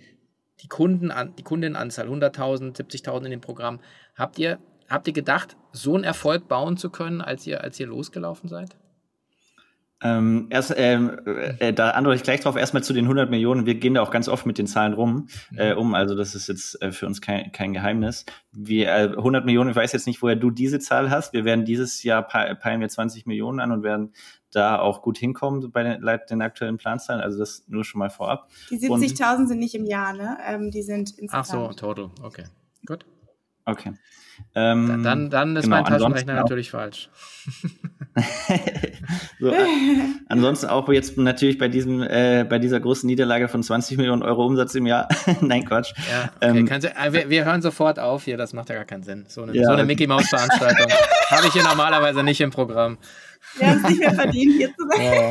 [0.61, 3.81] die Kunden, die Kundinnenanzahl, 100.000, 70.000 in dem Programm,
[4.15, 4.59] habt ihr,
[4.89, 8.77] habt ihr gedacht, so einen Erfolg bauen zu können, als ihr, als ihr losgelaufen seid?
[10.01, 11.19] Ähm, erst, ähm,
[11.59, 12.57] äh, da antworte ich gleich drauf.
[12.57, 13.67] Erstmal zu den 100 Millionen.
[13.67, 15.59] Wir gehen da auch ganz oft mit den Zahlen rum, mhm.
[15.59, 15.95] äh, um.
[15.95, 18.25] Also das ist jetzt äh, für uns kein, kein Geheimnis.
[18.53, 21.33] Wir, äh, 100 Millionen, ich weiß jetzt nicht, woher du diese Zahl hast.
[21.33, 24.13] Wir werden dieses Jahr peilen wir 20 Millionen an und werden
[24.53, 27.21] da auch gut hinkommen bei den, den aktuellen Planzahlen.
[27.21, 28.49] Also das nur schon mal vorab.
[28.71, 30.39] Die 70.000 sind nicht im Jahr, ne?
[30.47, 31.33] Ähm, die sind insgesamt.
[31.33, 32.11] Ach so, total.
[32.23, 32.45] Okay,
[32.87, 33.05] gut.
[33.65, 33.95] Okay.
[34.55, 37.11] Ähm, dann, dann ist genau, mein Taschenrechner natürlich falsch.
[39.41, 39.53] so,
[40.29, 44.45] ansonsten auch jetzt natürlich bei diesem, äh, bei dieser großen Niederlage von 20 Millionen Euro
[44.45, 45.09] Umsatz im Jahr.
[45.41, 45.93] Nein, Quatsch.
[46.11, 49.05] Ja, okay, ähm, äh, wir, wir, hören sofort auf hier, das macht ja gar keinen
[49.05, 49.27] Sinn.
[49.29, 50.91] So eine, ja, so eine Mickey Maus Veranstaltung
[51.31, 52.99] habe ich hier normalerweise nicht im Programm.
[53.57, 55.31] Wir haben es nicht mehr verdient, hier zu sein.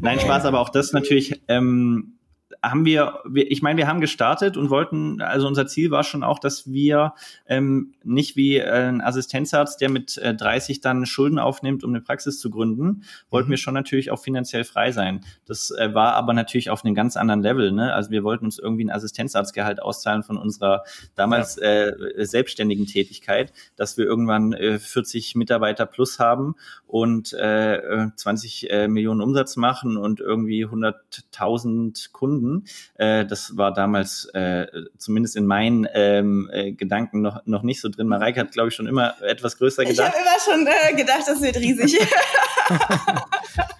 [0.00, 2.17] Nein, Spaß, aber auch das natürlich, ähm,
[2.62, 6.22] haben wir, wir ich meine, wir haben gestartet und wollten, also unser Ziel war schon
[6.22, 7.14] auch, dass wir
[7.46, 12.00] ähm, nicht wie äh, ein Assistenzarzt, der mit äh, 30 dann Schulden aufnimmt, um eine
[12.00, 13.52] Praxis zu gründen, wollten mhm.
[13.52, 15.24] wir schon natürlich auch finanziell frei sein.
[15.46, 17.72] Das äh, war aber natürlich auf einem ganz anderen Level.
[17.72, 17.92] Ne?
[17.92, 20.82] Also wir wollten uns irgendwie ein Assistenzarztgehalt auszahlen von unserer
[21.14, 21.86] damals ja.
[21.86, 26.54] äh, selbstständigen Tätigkeit, dass wir irgendwann äh, 40 Mitarbeiter plus haben
[26.86, 32.57] und äh, 20 äh, Millionen Umsatz machen und irgendwie 100.000 Kunden.
[32.94, 34.66] Äh, das war damals äh,
[34.96, 38.08] zumindest in meinen ähm, äh, Gedanken noch, noch nicht so drin.
[38.08, 40.12] Mareike hat, glaube ich, schon immer etwas größer gedacht.
[40.14, 41.98] Ich habe immer schon äh, gedacht, das wird riesig.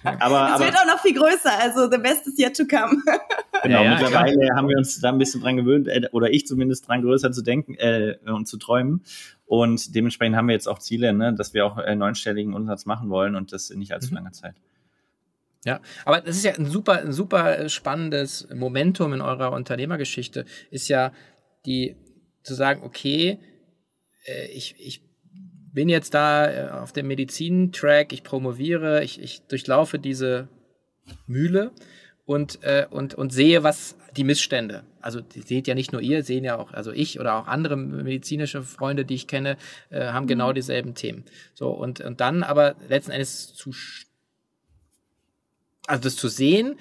[0.03, 1.59] aber es wird auch noch viel größer.
[1.59, 3.01] Also the best is yet to come.
[3.63, 4.57] genau, ja, mittlerweile klar.
[4.57, 7.41] haben wir uns da ein bisschen dran gewöhnt, äh, oder ich zumindest dran größer zu
[7.41, 9.03] denken äh, und zu träumen.
[9.45, 13.09] Und dementsprechend haben wir jetzt auch Ziele, ne, dass wir auch äh, neunstelligen Umsatz machen
[13.09, 14.17] wollen und das in nicht allzu mhm.
[14.17, 14.55] langer Zeit.
[15.65, 20.87] Ja, aber das ist ja ein super, ein super spannendes Momentum in eurer Unternehmergeschichte, ist
[20.87, 21.11] ja
[21.65, 21.97] die
[22.43, 23.39] zu sagen, okay,
[24.25, 25.03] äh, ich, ich
[25.73, 30.47] bin jetzt da äh, auf dem Medizintrack, ich promoviere, ich, ich durchlaufe diese
[31.27, 31.71] Mühle
[32.25, 34.83] und, äh, und, und sehe, was die Missstände.
[35.01, 37.77] Also die seht ja nicht nur ihr, sehen ja auch, also ich oder auch andere
[37.77, 39.57] medizinische Freunde, die ich kenne,
[39.89, 40.49] äh, haben genau mhm.
[40.49, 41.25] genau dieselben Themen.
[41.53, 43.71] So, und, und dann aber letzten Endes zu
[45.89, 46.75] also das zu sehen,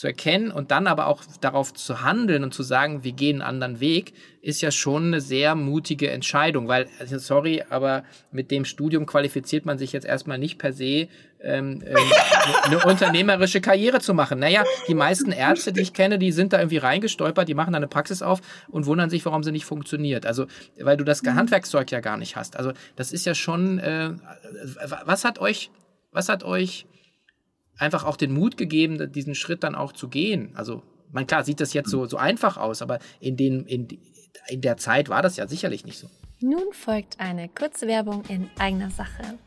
[0.00, 3.62] zu erkennen und dann aber auch darauf zu handeln und zu sagen, wir gehen einen
[3.62, 8.64] anderen Weg, ist ja schon eine sehr mutige Entscheidung, weil, also sorry, aber mit dem
[8.64, 11.08] Studium qualifiziert man sich jetzt erstmal nicht per se,
[11.42, 11.96] ähm, ähm,
[12.62, 14.38] eine unternehmerische Karriere zu machen.
[14.38, 17.76] Naja, die meisten Ärzte, die ich kenne, die sind da irgendwie reingestolpert, die machen da
[17.76, 20.24] eine Praxis auf und wundern sich, warum sie nicht funktioniert.
[20.24, 20.46] Also,
[20.78, 22.56] weil du das Handwerkszeug ja gar nicht hast.
[22.56, 24.12] Also, das ist ja schon, äh,
[25.04, 25.70] was hat euch,
[26.10, 26.86] was hat euch
[27.80, 30.52] einfach auch den Mut gegeben, diesen Schritt dann auch zu gehen.
[30.54, 33.88] Also, man klar sieht das jetzt so, so einfach aus, aber in, den, in,
[34.48, 36.08] in der Zeit war das ja sicherlich nicht so.
[36.40, 39.38] Nun folgt eine kurze Werbung in eigener Sache.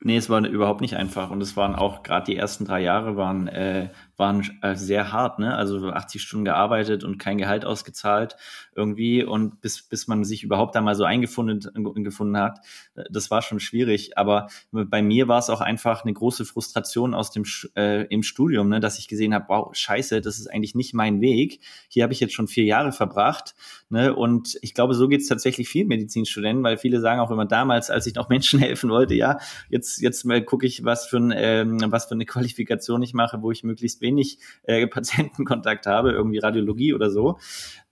[0.00, 3.18] Nee, es war überhaupt nicht einfach und es waren auch gerade die ersten drei Jahre
[3.18, 5.54] waren äh, waren äh, sehr hart, ne?
[5.54, 8.36] Also 80 Stunden gearbeitet und kein Gehalt ausgezahlt
[8.74, 11.60] irgendwie und bis, bis man sich überhaupt da mal so eingefunden
[12.04, 12.60] gefunden hat,
[12.94, 14.16] äh, das war schon schwierig.
[14.16, 17.44] Aber bei mir war es auch einfach eine große Frustration aus dem
[17.76, 18.80] äh, im Studium, ne?
[18.80, 21.60] dass ich gesehen habe, wow, scheiße, das ist eigentlich nicht mein Weg.
[21.88, 23.54] Hier habe ich jetzt schon vier Jahre verbracht.
[23.88, 24.14] Ne?
[24.14, 27.90] Und ich glaube, so geht es tatsächlich vielen Medizinstudenten, weil viele sagen auch immer damals,
[27.90, 31.32] als ich noch Menschen helfen wollte, ja, jetzt, jetzt mal gucke ich, was für, ein,
[31.36, 36.38] ähm, was für eine Qualifikation ich mache, wo ich möglichst wenig äh, Patientenkontakt habe, irgendwie
[36.38, 37.38] Radiologie oder so.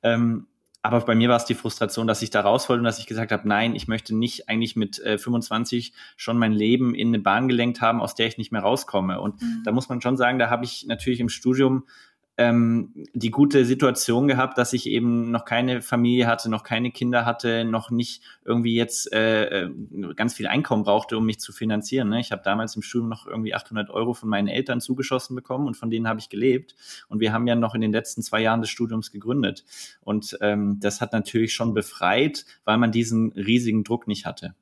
[0.02, 0.46] Ähm,
[0.84, 3.06] aber bei mir war es die Frustration, dass ich da raus wollte und dass ich
[3.06, 7.20] gesagt habe, nein, ich möchte nicht eigentlich mit äh, 25 schon mein Leben in eine
[7.20, 9.18] Bahn gelenkt haben, aus der ich nicht mehr rauskomme.
[9.18, 9.62] Und mhm.
[9.64, 11.84] da muss man schon sagen, da habe ich natürlich im Studium
[12.36, 17.24] ähm, die gute Situation gehabt, dass ich eben noch keine Familie hatte, noch keine Kinder
[17.24, 19.70] hatte, noch nicht irgendwie jetzt äh, äh
[20.16, 22.08] ganz viel Einkommen brauchte, um mich zu finanzieren.
[22.08, 22.20] Ne?
[22.20, 25.76] Ich habe damals im Studium noch irgendwie 800 Euro von meinen Eltern zugeschossen bekommen und
[25.76, 26.74] von denen habe ich gelebt.
[27.08, 29.64] Und wir haben ja noch in den letzten zwei Jahren des Studiums gegründet.
[30.00, 34.54] Und ähm, das hat natürlich schon befreit, weil man diesen riesigen Druck nicht hatte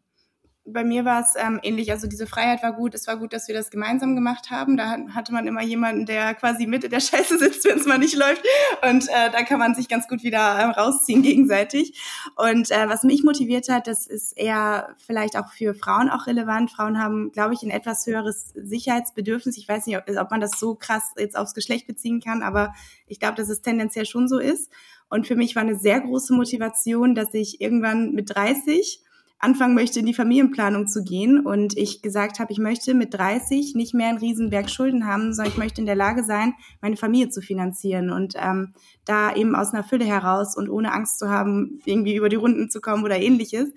[0.65, 1.91] bei mir war es ähm, ähnlich.
[1.91, 2.95] Also diese Freiheit war gut.
[2.95, 4.77] Es war gut, dass wir das gemeinsam gemacht haben.
[4.77, 7.99] Da hatte man immer jemanden, der quasi mit in der Scheiße sitzt, wenn es mal
[7.99, 8.45] nicht läuft.
[8.89, 12.01] Und äh, da kann man sich ganz gut wieder ähm, rausziehen gegenseitig.
[12.37, 16.71] Und äh, was mich motiviert hat, das ist eher vielleicht auch für Frauen auch relevant.
[16.71, 19.59] Frauen haben, glaube ich, ein etwas höheres Sicherheitsbedürfnis.
[19.59, 22.73] Ich weiß nicht, ob, ob man das so krass jetzt aufs Geschlecht beziehen kann, aber
[23.09, 24.71] ich glaube, dass es tendenziell schon so ist.
[25.09, 29.03] Und für mich war eine sehr große Motivation, dass ich irgendwann mit 30
[29.43, 33.75] anfangen möchte, in die Familienplanung zu gehen und ich gesagt habe, ich möchte mit 30
[33.75, 37.29] nicht mehr einen Riesenberg Schulden haben, sondern ich möchte in der Lage sein, meine Familie
[37.29, 38.73] zu finanzieren und ähm,
[39.05, 42.71] da eben aus einer Fülle heraus und ohne Angst zu haben, irgendwie über die Runden
[42.71, 43.69] zu kommen oder ähnliches.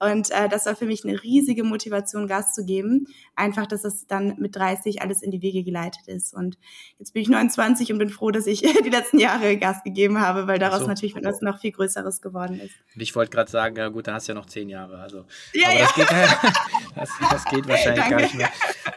[0.00, 3.06] Und äh, das war für mich eine riesige Motivation, Gas zu geben.
[3.36, 6.32] Einfach, dass es dann mit 30 alles in die Wege geleitet ist.
[6.32, 6.56] Und
[6.98, 10.46] jetzt bin ich 29 und bin froh, dass ich die letzten Jahre Gas gegeben habe,
[10.46, 10.86] weil daraus so.
[10.86, 12.74] natürlich etwas noch viel Größeres geworden ist.
[12.94, 14.98] Und ich wollte gerade sagen, ja gut, da hast du ja noch zehn Jahre.
[14.98, 15.84] Also, ja, aber ja.
[15.84, 16.10] Das, geht,
[16.96, 18.16] das, das geht wahrscheinlich Danke.
[18.16, 18.50] gar nicht mehr.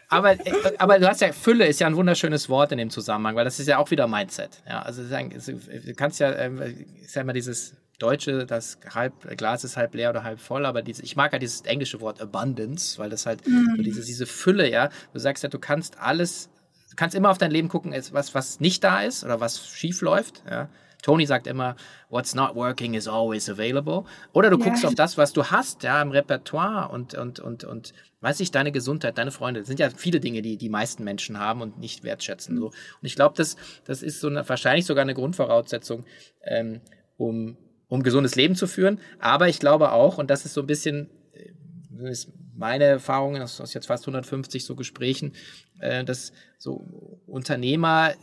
[0.07, 0.35] Aber,
[0.77, 3.59] aber du hast ja, Fülle ist ja ein wunderschönes Wort in dem Zusammenhang, weil das
[3.59, 4.61] ist ja auch wieder Mindset.
[4.69, 9.93] Ja, also du kannst ja, ist ja immer dieses Deutsche, das halb, Glas ist halb
[9.95, 13.25] leer oder halb voll, aber diese, ich mag ja dieses englische Wort Abundance, weil das
[13.25, 13.75] halt mhm.
[13.77, 14.89] so diese, diese Fülle, ja.
[15.13, 16.49] Du sagst ja, du kannst alles,
[16.89, 20.01] du kannst immer auf dein Leben gucken, was, was nicht da ist oder was schief
[20.01, 20.69] läuft, ja.
[21.03, 21.75] Tony sagt immer,
[22.09, 24.05] what's not working is always available.
[24.31, 24.65] Oder du yeah.
[24.65, 28.51] guckst auf das, was du hast, ja, im Repertoire und, und, und, und, weiß ich,
[28.51, 29.59] deine Gesundheit, deine Freunde.
[29.59, 32.55] Das sind ja viele Dinge, die die meisten Menschen haben und nicht wertschätzen.
[32.55, 32.59] Mhm.
[32.59, 32.65] So.
[32.67, 36.05] Und ich glaube, das, das ist so eine, wahrscheinlich sogar eine Grundvoraussetzung,
[36.45, 36.79] ähm,
[37.17, 37.57] um
[37.93, 38.99] um gesundes Leben zu führen.
[39.19, 43.61] Aber ich glaube auch, und das ist so ein bisschen äh, ist meine Erfahrung aus,
[43.61, 45.33] aus jetzt fast 150 so Gesprächen,
[45.79, 48.13] äh, dass so Unternehmer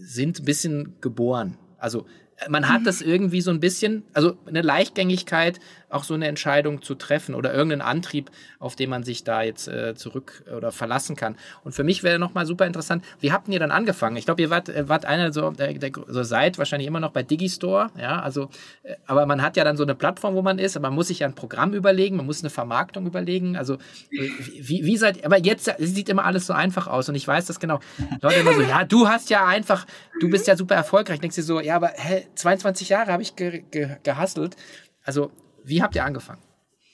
[0.00, 1.58] sind ein bisschen geboren.
[1.76, 2.06] Also
[2.48, 5.58] man hat das irgendwie so ein bisschen, also eine Leichtgängigkeit,
[5.90, 9.68] auch so eine Entscheidung zu treffen oder irgendeinen Antrieb, auf den man sich da jetzt
[9.68, 11.36] äh, zurück oder verlassen kann.
[11.64, 14.16] Und für mich wäre nochmal super interessant, wie habt ihr dann angefangen?
[14.16, 17.12] Ich glaube, ihr wart, äh, wart einer so, der, der, so seid wahrscheinlich immer noch
[17.12, 18.50] bei Digistore, ja, also,
[18.82, 21.08] äh, aber man hat ja dann so eine Plattform, wo man ist, aber man muss
[21.08, 23.74] sich ja ein Programm überlegen, man muss eine Vermarktung überlegen, also
[24.10, 24.28] äh,
[24.60, 27.60] wie, wie seid, aber jetzt sieht immer alles so einfach aus und ich weiß das
[27.60, 27.80] genau.
[28.20, 29.86] Leute immer so, ja, du hast ja einfach,
[30.20, 33.36] du bist ja super erfolgreich, denkst du so, ja, aber hä, 22 Jahre habe ich
[33.36, 34.56] ge ge gehasselt.
[35.02, 35.30] Also,
[35.64, 36.42] wie habt ihr angefangen?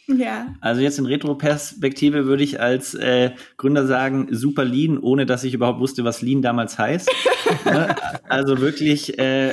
[0.07, 0.55] Ja.
[0.61, 5.55] Also jetzt in Retroperspektive würde ich als äh, Gründer sagen, super Lean, ohne dass ich
[5.55, 7.11] überhaupt wusste, was Lean damals heißt.
[7.67, 7.95] Ne?
[8.29, 9.53] also wirklich äh,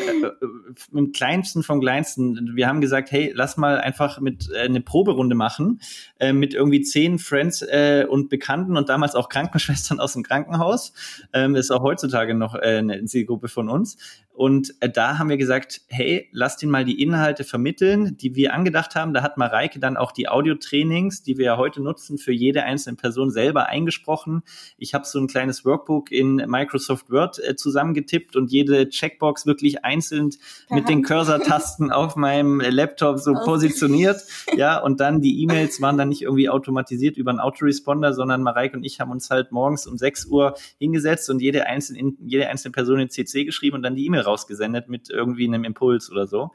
[0.92, 2.52] mit dem Kleinsten vom Kleinsten.
[2.56, 5.82] Wir haben gesagt, hey, lass mal einfach mit äh, eine Proberunde machen
[6.20, 10.94] äh, mit irgendwie zehn Friends äh, und Bekannten und damals auch Krankenschwestern aus dem Krankenhaus.
[11.34, 13.98] Ähm, ist auch heutzutage noch äh, eine Zielgruppe von uns.
[14.34, 18.54] Und äh, da haben wir gesagt, hey, lass den mal die Inhalte vermitteln, die wir
[18.54, 19.14] angedacht haben.
[19.14, 22.96] Da hat Mareike dann auch die Audio-Trainings, die wir ja heute nutzen, für jede einzelne
[22.96, 24.44] Person selber eingesprochen.
[24.78, 29.84] Ich habe so ein kleines Workbook in Microsoft Word äh, zusammengetippt und jede Checkbox wirklich
[29.84, 30.32] einzeln
[30.70, 34.22] mit den Cursor-Tasten auf meinem Laptop so positioniert.
[34.56, 38.76] Ja, und dann die E-Mails waren dann nicht irgendwie automatisiert über einen Autoresponder, sondern Mareike
[38.76, 42.72] und ich haben uns halt morgens um 6 Uhr hingesetzt und jede einzelne, jede einzelne
[42.72, 46.52] Person in CC geschrieben und dann die E-Mail rausgesendet mit irgendwie einem Impuls oder so.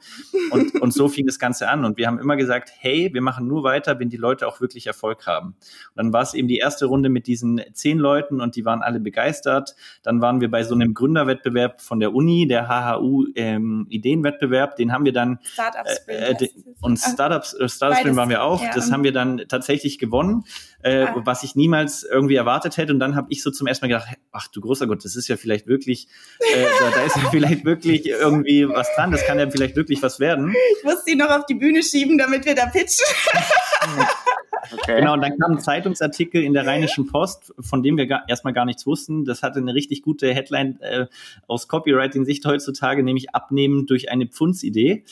[0.51, 1.85] Und, und so fing das Ganze an.
[1.85, 4.87] Und wir haben immer gesagt, hey, wir machen nur weiter, wenn die Leute auch wirklich
[4.87, 5.49] Erfolg haben.
[5.49, 8.81] Und dann war es eben die erste Runde mit diesen zehn Leuten und die waren
[8.81, 9.75] alle begeistert.
[10.03, 14.75] Dann waren wir bei so einem Gründerwettbewerb von der Uni, der HHU ähm, Ideenwettbewerb.
[14.75, 16.49] Den haben wir dann Startup äh, äh,
[16.81, 18.61] und Startups, äh, Startup Spring waren wir auch.
[18.61, 18.71] Ja.
[18.73, 20.43] Das haben wir dann tatsächlich gewonnen
[20.83, 21.15] äh, ah.
[21.17, 22.93] was ich niemals irgendwie erwartet hätte.
[22.93, 25.27] Und dann habe ich so zum ersten Mal gedacht, ach du großer Gott, das ist
[25.27, 26.07] ja vielleicht wirklich,
[26.39, 30.01] äh, da, da, ist ja vielleicht wirklich irgendwie was dran, das kann ja vielleicht wirklich
[30.01, 30.53] was werden.
[30.77, 33.05] Ich musste ihn noch auf die Bühne schieben, damit wir da pitchen.
[34.71, 34.99] Okay.
[34.99, 38.53] Genau, und dann kam ein Zeitungsartikel in der Rheinischen Post, von dem wir gar, erstmal
[38.53, 39.25] gar nichts wussten.
[39.25, 41.07] Das hatte eine richtig gute Headline äh,
[41.47, 45.03] aus Copywriting-Sicht heutzutage, nämlich Abnehmen durch eine Pfundsidee.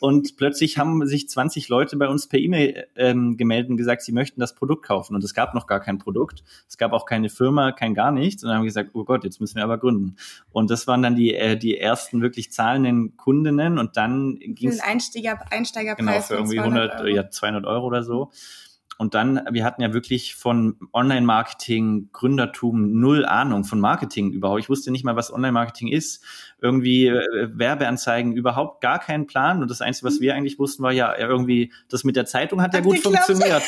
[0.00, 4.12] Und plötzlich haben sich 20 Leute bei uns per E-Mail ähm, gemeldet und gesagt, sie
[4.12, 5.14] möchten das Produkt kaufen.
[5.14, 6.42] Und es gab noch gar kein Produkt.
[6.68, 8.42] Es gab auch keine Firma, kein gar nichts.
[8.42, 10.16] Und dann haben wir gesagt, oh Gott, jetzt müssen wir aber gründen.
[10.50, 13.78] Und das waren dann die, äh, die ersten wirklich zahlenden Kundinnen.
[13.78, 14.80] Und dann ging es...
[14.80, 17.06] Einsteiger, Einsteigerpreis Genau, für irgendwie 100, Euro.
[17.08, 18.30] ja, 200 Euro oder so.
[19.02, 24.60] Und dann, wir hatten ja wirklich von Online-Marketing, Gründertum null Ahnung von Marketing überhaupt.
[24.60, 26.22] Ich wusste nicht mal, was Online-Marketing ist.
[26.60, 29.60] Irgendwie äh, Werbeanzeigen, überhaupt gar keinen Plan.
[29.60, 32.74] Und das Einzige, was wir eigentlich wussten, war ja irgendwie, das mit der Zeitung hat
[32.74, 33.64] ja gut funktioniert.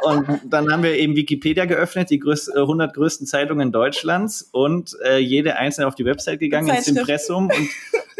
[0.00, 5.18] und dann haben wir eben Wikipedia geöffnet, die größ 100 größten Zeitungen Deutschlands und äh,
[5.18, 7.68] jede einzelne auf die Website gegangen, ins Impressum und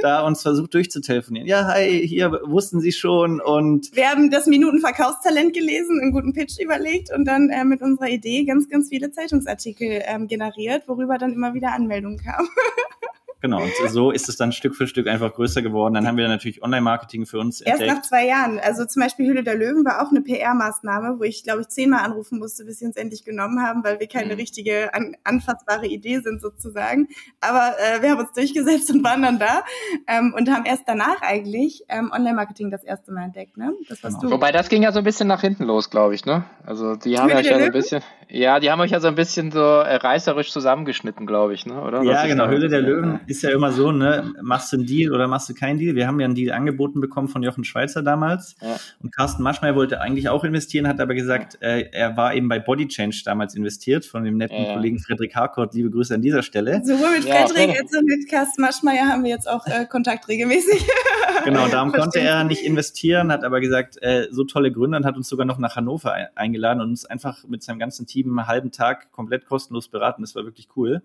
[0.02, 1.48] da uns versucht durchzutelefonieren.
[1.48, 6.58] Ja, hi, hier wussten Sie schon und wir haben das Minutenverkaufstalent gelesen, einen guten Pitch
[6.60, 11.32] überlegt und dann äh, mit unserer Idee ganz, ganz viele Zeitungsartikel ähm, generiert, worüber dann
[11.32, 12.48] immer wieder Anmeldungen kamen.
[13.42, 15.92] Genau, und so ist es dann Stück für Stück einfach größer geworden.
[15.92, 17.98] Dann haben wir natürlich Online-Marketing für uns Erst entdeckt.
[17.98, 18.58] nach zwei Jahren.
[18.58, 22.02] Also zum Beispiel Hülle der Löwen war auch eine PR-Maßnahme, wo ich, glaube ich, zehnmal
[22.02, 24.40] anrufen musste, bis sie uns endlich genommen haben, weil wir keine mhm.
[24.40, 27.08] richtige, an, anfassbare Idee sind sozusagen.
[27.42, 29.64] Aber äh, wir haben uns durchgesetzt und waren dann da
[30.06, 33.58] ähm, und haben erst danach eigentlich ähm, Online-Marketing das erste Mal entdeckt.
[33.58, 33.74] Ne?
[33.90, 34.30] Das warst genau.
[34.30, 34.34] du.
[34.36, 36.24] Wobei das ging ja so ein bisschen nach hinten los, glaube ich.
[36.24, 36.44] Ne?
[36.64, 39.08] Also die haben Hülle euch ja so ein bisschen, ja, die haben euch ja so
[39.08, 41.66] ein bisschen so äh, reißerisch zusammengeschnitten, glaube ich.
[41.66, 41.82] Ne?
[41.82, 42.02] Oder?
[42.02, 42.48] Ja, genau.
[42.48, 45.54] Hülle der Löwen ist ja immer so, ne, machst du einen Deal oder machst du
[45.54, 45.94] keinen Deal?
[45.94, 48.56] Wir haben ja einen Deal angeboten bekommen von Jochen Schweizer damals.
[48.60, 48.76] Ja.
[49.02, 52.58] Und Carsten Maschmeyer wollte eigentlich auch investieren, hat aber gesagt, äh, er war eben bei
[52.58, 54.74] Body Change damals investiert, von dem netten ja.
[54.74, 55.74] Kollegen Frederik Harcourt.
[55.74, 56.82] Liebe Grüße an dieser Stelle.
[56.84, 60.28] Sowohl mit Frederik ja, als auch mit Carsten Maschmeyer haben wir jetzt auch äh, Kontakt
[60.28, 60.86] regelmäßig.
[61.44, 65.16] genau, darum konnte er nicht investieren, hat aber gesagt, äh, so tolle Gründer und hat
[65.16, 68.72] uns sogar noch nach Hannover eingeladen und uns einfach mit seinem ganzen Team einen halben
[68.72, 70.22] Tag komplett kostenlos beraten.
[70.22, 71.02] Das war wirklich cool.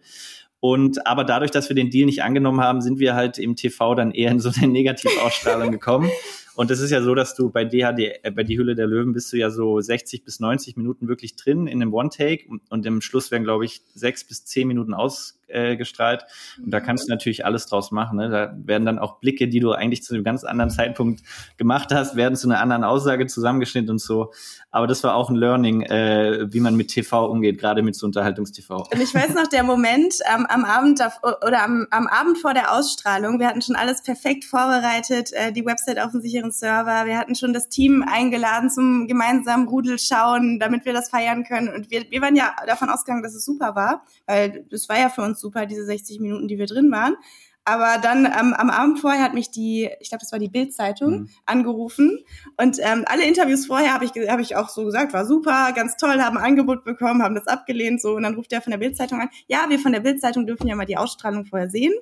[0.62, 3.96] Und aber dadurch, dass wir den Deal nicht angenommen haben, sind wir halt im TV
[3.96, 6.10] dann eher in so eine Negativausstrahlung gekommen.
[6.56, 9.14] Und es ist ja so, dass du bei DHD, äh, bei die Hülle der Löwen
[9.14, 13.02] bist du ja so 60 bis 90 Minuten wirklich drin in einem One-Take und im
[13.02, 15.41] Schluss werden, glaube ich, sechs bis zehn Minuten ausgestrahlt.
[15.52, 15.78] Äh,
[16.64, 18.18] und da kannst du natürlich alles draus machen.
[18.18, 18.30] Ne?
[18.30, 21.22] Da werden dann auch Blicke, die du eigentlich zu einem ganz anderen Zeitpunkt
[21.58, 24.32] gemacht hast, werden zu einer anderen Aussage zusammengeschnitten und so.
[24.72, 28.06] Aber das war auch ein Learning, äh, wie man mit TV umgeht, gerade mit so
[28.06, 28.70] Unterhaltungstv.
[28.70, 31.02] Und ich weiß noch, der Moment ähm, am Abend
[31.46, 35.66] oder am, am Abend vor der Ausstrahlung, wir hatten schon alles perfekt vorbereitet, äh, die
[35.66, 40.86] Website auf dem sicheren Server, wir hatten schon das Team eingeladen zum gemeinsamen Rudelschauen, damit
[40.86, 41.68] wir das feiern können.
[41.68, 45.10] Und wir, wir waren ja davon ausgegangen, dass es super war, weil das war ja
[45.10, 47.16] für uns super, diese 60 Minuten, die wir drin waren.
[47.64, 51.12] Aber dann ähm, am Abend vorher hat mich die, ich glaube, das war die Bild-Zeitung,
[51.12, 51.30] mhm.
[51.46, 52.20] angerufen.
[52.58, 55.96] Und ähm, alle Interviews vorher habe ich, hab ich auch so gesagt, war super, ganz
[55.96, 58.02] toll, haben ein Angebot bekommen, haben das abgelehnt.
[58.02, 60.68] so Und dann ruft der von der Bild-Zeitung an, ja, wir von der Bild-Zeitung dürfen
[60.68, 61.94] ja mal die Ausstrahlung vorher sehen.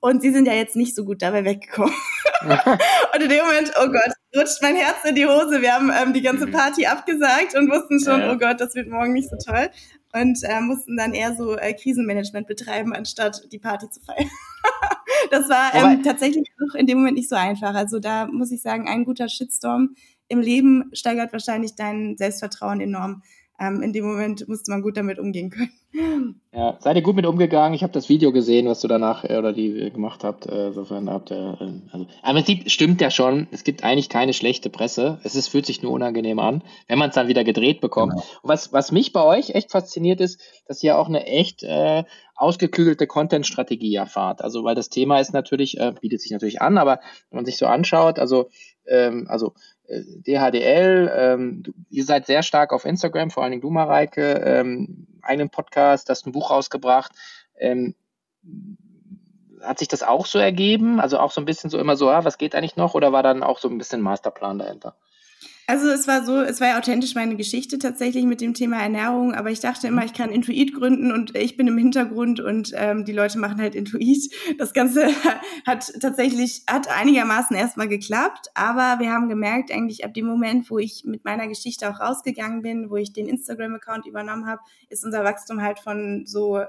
[0.00, 1.94] Und sie sind ja jetzt nicht so gut dabei weggekommen.
[2.42, 5.62] und in dem Moment, oh Gott, rutscht mein Herz in die Hose.
[5.62, 6.52] Wir haben ähm, die ganze mhm.
[6.52, 8.32] Party abgesagt und wussten schon, ja.
[8.32, 9.70] oh Gott, das wird morgen nicht so toll
[10.12, 14.30] und äh, mussten dann eher so äh, Krisenmanagement betreiben, anstatt die Party zu feiern.
[15.30, 17.74] das war ähm, tatsächlich auch in dem Moment nicht so einfach.
[17.74, 19.94] Also da muss ich sagen, ein guter Shitstorm
[20.28, 23.22] im Leben steigert wahrscheinlich dein Selbstvertrauen enorm
[23.58, 25.70] ähm, in dem Moment musste man gut damit umgehen können.
[26.50, 27.74] Ja, seid ihr gut mit umgegangen?
[27.74, 30.46] Ich habe das Video gesehen, was du danach äh, oder die äh, gemacht habt.
[30.46, 33.46] Äh, insofern habt ihr, äh, also, im Prinzip stimmt ja schon.
[33.52, 35.20] Es gibt eigentlich keine schlechte Presse.
[35.22, 38.12] Es ist, fühlt sich nur unangenehm an, wenn man es dann wieder gedreht bekommt.
[38.12, 38.24] Genau.
[38.42, 42.04] Und was, was mich bei euch echt fasziniert ist, dass ihr auch eine echt äh,
[42.34, 44.42] ausgeklügelte Content-Strategie erfahrt.
[44.42, 47.00] Also, weil das Thema ist natürlich, äh, bietet sich natürlich an, aber
[47.30, 48.48] wenn man sich so anschaut, also,
[48.86, 49.54] ähm, also
[49.88, 55.50] DHDL, ähm, ihr seid sehr stark auf Instagram, vor allen Dingen du, Mareike, ähm, einen
[55.50, 57.12] Podcast, hast ein Buch rausgebracht.
[57.58, 57.94] Ähm,
[59.62, 61.00] hat sich das auch so ergeben?
[61.00, 62.94] Also auch so ein bisschen so immer so, ah, was geht eigentlich noch?
[62.94, 64.94] Oder war dann auch so ein bisschen Masterplan dahinter?
[65.70, 69.34] Also es war so, es war ja authentisch meine Geschichte tatsächlich mit dem Thema Ernährung,
[69.34, 73.04] aber ich dachte immer, ich kann Intuit gründen und ich bin im Hintergrund und ähm,
[73.04, 74.32] die Leute machen halt Intuit.
[74.56, 75.08] Das Ganze
[75.66, 80.78] hat tatsächlich, hat einigermaßen erstmal geklappt, aber wir haben gemerkt, eigentlich ab dem Moment, wo
[80.78, 85.22] ich mit meiner Geschichte auch rausgegangen bin, wo ich den Instagram-Account übernommen habe, ist unser
[85.22, 86.62] Wachstum halt von so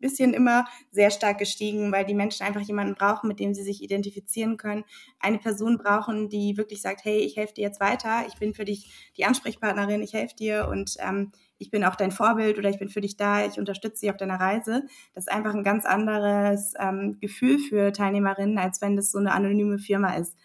[0.00, 3.82] bisschen immer sehr stark gestiegen, weil die Menschen einfach jemanden brauchen, mit dem sie sich
[3.82, 4.84] identifizieren können.
[5.20, 8.64] Eine Person brauchen, die wirklich sagt, hey, ich helfe dir jetzt weiter, ich bin für
[8.64, 12.78] dich die Ansprechpartnerin, ich helfe dir und ähm, ich bin auch dein Vorbild oder ich
[12.78, 14.84] bin für dich da, ich unterstütze dich auf deiner Reise.
[15.14, 19.32] Das ist einfach ein ganz anderes ähm, Gefühl für Teilnehmerinnen, als wenn das so eine
[19.32, 20.36] anonyme Firma ist.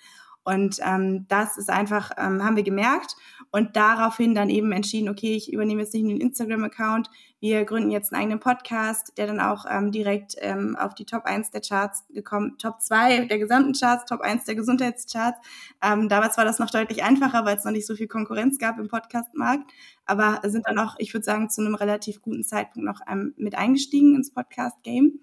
[0.43, 3.15] Und ähm, das ist einfach, ähm, haben wir gemerkt
[3.51, 7.91] und daraufhin dann eben entschieden, okay, ich übernehme jetzt nicht nur den Instagram-Account, wir gründen
[7.91, 11.61] jetzt einen eigenen Podcast, der dann auch ähm, direkt ähm, auf die Top 1 der
[11.61, 15.39] Charts gekommen, Top 2 der gesamten Charts, Top 1 der Gesundheitscharts.
[15.81, 18.79] Ähm, damals war das noch deutlich einfacher, weil es noch nicht so viel Konkurrenz gab
[18.79, 19.69] im Podcast-Markt,
[20.05, 23.55] aber sind dann auch, ich würde sagen, zu einem relativ guten Zeitpunkt noch ähm, mit
[23.55, 25.19] eingestiegen ins Podcast-Game.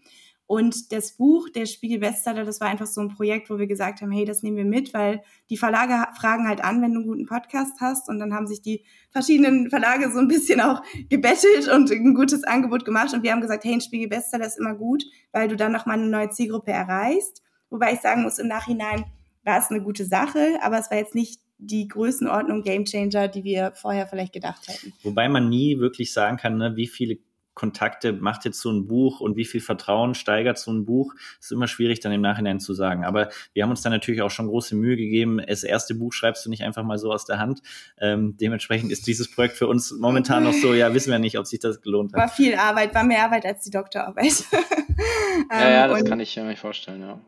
[0.51, 4.01] Und das Buch, der Spiegel Bestseller, das war einfach so ein Projekt, wo wir gesagt
[4.01, 7.07] haben, hey, das nehmen wir mit, weil die Verlage fragen halt an, wenn du einen
[7.07, 8.09] guten Podcast hast.
[8.09, 12.43] Und dann haben sich die verschiedenen Verlage so ein bisschen auch gebettelt und ein gutes
[12.43, 13.15] Angebot gemacht.
[13.15, 16.01] Und wir haben gesagt, hey, ein Spiegel Bestseller ist immer gut, weil du dann nochmal
[16.01, 17.45] eine neue Zielgruppe erreichst.
[17.69, 19.05] Wobei ich sagen muss, im Nachhinein
[19.45, 23.71] war es eine gute Sache, aber es war jetzt nicht die Größenordnung Gamechanger, die wir
[23.77, 24.93] vorher vielleicht gedacht hätten.
[25.05, 27.19] Wobei man nie wirklich sagen kann, ne, wie viele
[27.55, 31.53] Kontakte macht jetzt so ein Buch und wie viel Vertrauen steigert so ein Buch, ist
[31.53, 33.05] immer schwierig dann im Nachhinein zu sagen.
[33.05, 35.41] Aber wir haben uns da natürlich auch schon große Mühe gegeben.
[35.47, 37.61] Das erste Buch schreibst du nicht einfach mal so aus der Hand.
[37.99, 41.47] Ähm, dementsprechend ist dieses Projekt für uns momentan noch so, ja, wissen wir nicht, ob
[41.47, 42.21] sich das gelohnt hat.
[42.21, 44.45] War viel Arbeit, war mehr Arbeit als die Doktorarbeit.
[45.51, 47.21] ja, ja, das ähm, kann ich mir vorstellen, ja.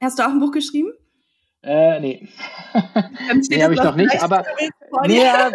[0.00, 0.92] Hast du auch ein Buch geschrieben?
[1.62, 2.28] Äh, nee.
[3.50, 4.44] nee, habe ich noch nicht, aber
[5.06, 5.50] nee, ja,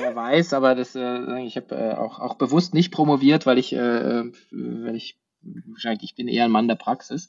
[0.00, 3.72] wer weiß, aber das, äh, ich habe äh, auch, auch bewusst nicht promoviert, weil ich,
[3.72, 7.28] äh, weil ich wahrscheinlich, ich bin eher ein Mann der Praxis.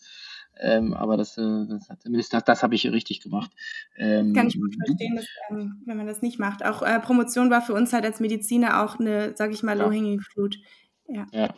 [0.61, 3.49] Ähm, aber das, äh, das zumindest das, das habe ich richtig gemacht.
[3.97, 6.65] Ähm, Kann ich gut verstehen, dass, ähm, wenn man das nicht macht.
[6.65, 10.19] Auch äh, Promotion war für uns halt als Mediziner auch eine, sage ich mal, low-hanging
[10.19, 10.57] fruit.
[11.07, 11.27] Ja.
[11.31, 11.53] ja.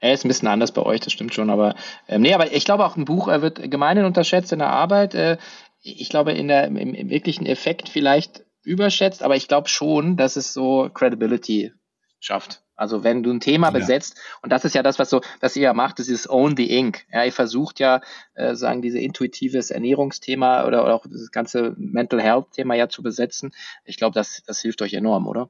[0.00, 1.74] Er ist ein bisschen anders bei euch, das stimmt schon, aber
[2.08, 5.14] ähm, nee, aber ich glaube auch ein Buch er wird gemeinhin unterschätzt in der Arbeit.
[5.14, 5.36] Äh,
[5.82, 10.36] ich glaube in der im, im wirklichen Effekt vielleicht überschätzt, aber ich glaube schon, dass
[10.36, 11.72] es so Credibility
[12.20, 12.62] schafft.
[12.74, 13.70] Also wenn du ein Thema ja.
[13.72, 16.56] besetzt, und das ist ja das, was so, was ihr ja macht, das ist Own
[16.56, 17.06] the Ink.
[17.10, 18.02] Ja, ihr versucht ja,
[18.34, 23.02] äh, sagen, diese intuitives Ernährungsthema oder, oder auch das ganze Mental Health Thema ja zu
[23.02, 23.54] besetzen.
[23.84, 25.48] Ich glaube, das, das hilft euch enorm, oder?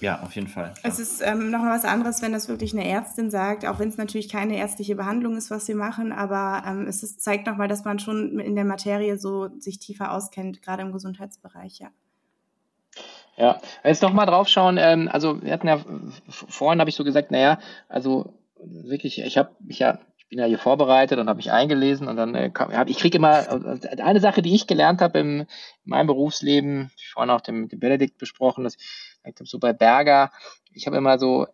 [0.00, 0.74] Ja, auf jeden Fall.
[0.82, 3.96] Es ist ähm, nochmal was anderes, wenn das wirklich eine Ärztin sagt, auch wenn es
[3.96, 7.84] natürlich keine ärztliche Behandlung ist, was sie machen, aber ähm, es ist, zeigt nochmal, dass
[7.84, 11.88] man schon in der Materie so sich tiefer auskennt, gerade im Gesundheitsbereich, ja.
[13.36, 15.80] Ja, jetzt nochmal drauf schauen, ähm, also wir hatten ja,
[16.28, 20.46] vorhin habe ich so gesagt, naja, also wirklich, ich habe mich ja ich bin ja
[20.46, 24.20] hier vorbereitet und habe mich eingelesen und dann äh, hab, ich kriege immer äh, eine
[24.20, 25.46] Sache, die ich gelernt habe im, in
[25.84, 28.78] meinem Berufsleben, ich vorhin auch dem, dem Benedikt besprochen, dass
[29.24, 30.30] ich habe so bei Berger,
[30.72, 31.48] ich habe immer so äh,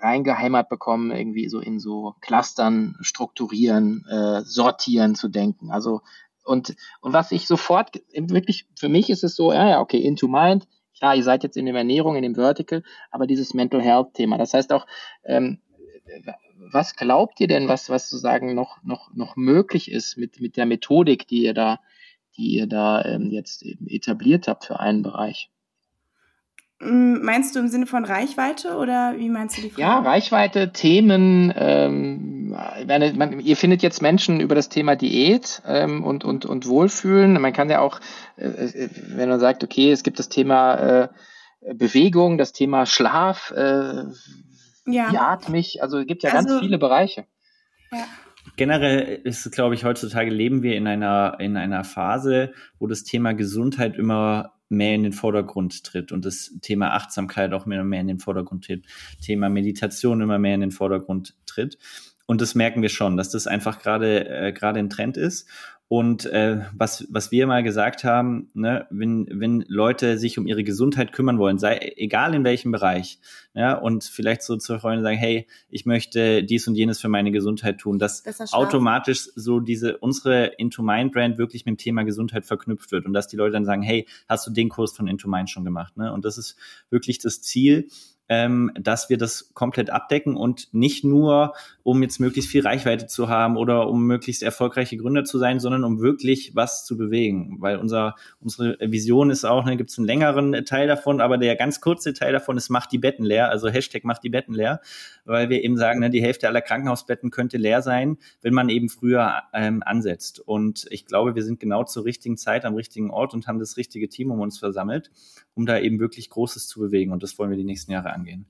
[0.00, 5.70] reingeheimert bekommen, irgendwie so in so Clustern strukturieren, äh, sortieren zu denken.
[5.70, 6.02] Also
[6.44, 10.28] und und was ich sofort wirklich für mich ist es so, ja ja okay, into
[10.28, 10.68] mind.
[10.96, 14.38] Klar, ihr seid jetzt in der Ernährung, in dem Vertical, aber dieses Mental Health Thema.
[14.38, 14.86] Das heißt auch
[15.24, 15.58] ähm,
[16.72, 20.66] was glaubt ihr denn, was, was sozusagen noch, noch, noch möglich ist mit, mit der
[20.66, 21.80] Methodik, die ihr da,
[22.36, 25.50] die ihr da ähm, jetzt etabliert habt für einen Bereich?
[26.80, 29.80] Meinst du im Sinne von Reichweite oder wie meinst du die Frage?
[29.80, 31.52] Ja, Reichweite, Themen.
[31.56, 37.40] Ähm, man, ihr findet jetzt Menschen über das Thema Diät ähm, und, und, und Wohlfühlen.
[37.40, 38.00] Man kann ja auch,
[38.36, 41.08] äh, äh wenn man sagt, okay, es gibt das Thema äh,
[41.74, 44.04] Bewegung, das Thema Schlaf, äh,
[44.86, 45.12] ja.
[45.12, 47.24] wie atme ich, also es gibt ja also, ganz viele Bereiche.
[47.92, 48.04] Ja.
[48.56, 53.32] Generell ist, glaube ich, heutzutage leben wir in einer, in einer Phase, wo das Thema
[53.32, 58.08] Gesundheit immer mehr in den Vordergrund tritt und das Thema Achtsamkeit auch mehr, mehr in
[58.08, 58.86] den Vordergrund tritt,
[59.20, 61.78] Thema Meditation immer mehr in den Vordergrund tritt.
[62.26, 65.48] Und das merken wir schon, dass das einfach gerade äh, gerade ein Trend ist.
[65.88, 70.64] Und äh, was, was wir mal gesagt haben, ne, wenn, wenn Leute sich um ihre
[70.64, 73.18] Gesundheit kümmern wollen, sei egal in welchem Bereich,
[73.52, 77.32] ja, und vielleicht so zu Freunden sagen, hey, ich möchte dies und jenes für meine
[77.32, 82.46] Gesundheit tun, dass automatisch so diese unsere Into Mind Brand wirklich mit dem Thema Gesundheit
[82.46, 85.28] verknüpft wird und dass die Leute dann sagen, hey, hast du den Kurs von Into
[85.28, 85.96] Mind schon gemacht?
[85.98, 86.12] Ne?
[86.12, 86.56] Und das ist
[86.88, 87.88] wirklich das Ziel
[88.28, 93.28] ähm, dass wir das komplett abdecken und nicht nur, um jetzt möglichst viel Reichweite zu
[93.28, 97.56] haben oder um möglichst erfolgreiche Gründer zu sein, sondern um wirklich was zu bewegen.
[97.60, 101.56] Weil unser, unsere Vision ist auch, ne, gibt es einen längeren Teil davon, aber der
[101.56, 104.80] ganz kurze Teil davon ist, macht die Betten leer, also Hashtag macht die Betten leer,
[105.26, 108.88] weil wir eben sagen, ne, die Hälfte aller Krankenhausbetten könnte leer sein, wenn man eben
[108.88, 110.40] früher ähm, ansetzt.
[110.40, 113.76] Und ich glaube, wir sind genau zur richtigen Zeit am richtigen Ort und haben das
[113.76, 115.10] richtige Team um uns versammelt,
[115.54, 117.12] um da eben wirklich Großes zu bewegen.
[117.12, 118.46] Und das wollen wir die nächsten Jahre angehen.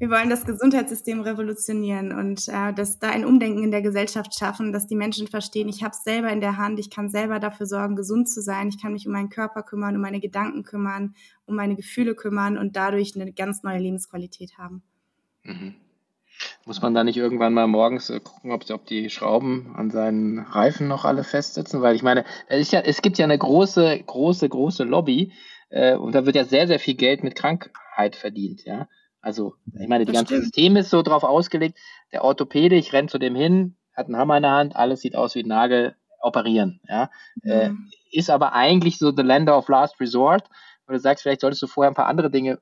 [0.00, 4.72] Wir wollen das Gesundheitssystem revolutionieren und äh, dass da ein Umdenken in der Gesellschaft schaffen,
[4.72, 7.66] dass die Menschen verstehen, ich habe es selber in der Hand, ich kann selber dafür
[7.66, 11.14] sorgen, gesund zu sein, ich kann mich um meinen Körper kümmern, um meine Gedanken kümmern,
[11.44, 14.82] um meine Gefühle kümmern und dadurch eine ganz neue Lebensqualität haben.
[15.42, 15.74] Mhm.
[16.64, 20.38] Muss man da nicht irgendwann mal morgens äh, gucken, ob, ob die Schrauben an seinen
[20.38, 21.82] Reifen noch alle festsitzen?
[21.82, 25.32] Weil ich meine, es, ja, es gibt ja eine große, große, große Lobby
[25.70, 28.88] äh, und da wird ja sehr, sehr viel Geld mit Krankheit verdient, ja.
[29.22, 31.78] Also, ich meine, das ganze System ist so drauf ausgelegt,
[32.12, 35.14] der Orthopäde, ich renne zu dem hin, hat einen Hammer in der Hand, alles sieht
[35.14, 37.10] aus wie ein Nagel, operieren, ja.
[37.42, 37.88] Äh, mhm.
[37.90, 40.48] Äh, ist aber eigentlich so the lender of last resort,
[40.86, 42.58] wo du sagst, vielleicht solltest du vorher ein paar andere Dinge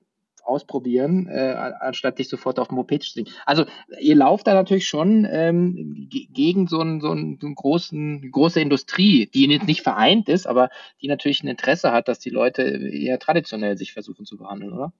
[0.49, 3.35] ausprobieren, äh, anstatt dich sofort auf den Moped zu bringen.
[3.47, 3.65] Also
[4.01, 9.47] ihr lauft da natürlich schon ähm, gegen so einen, so einen, großen, große Industrie, die
[9.47, 10.71] nicht vereint ist, aber
[11.03, 14.93] die natürlich ein Interesse hat, dass die Leute eher traditionell sich versuchen zu behandeln, oder?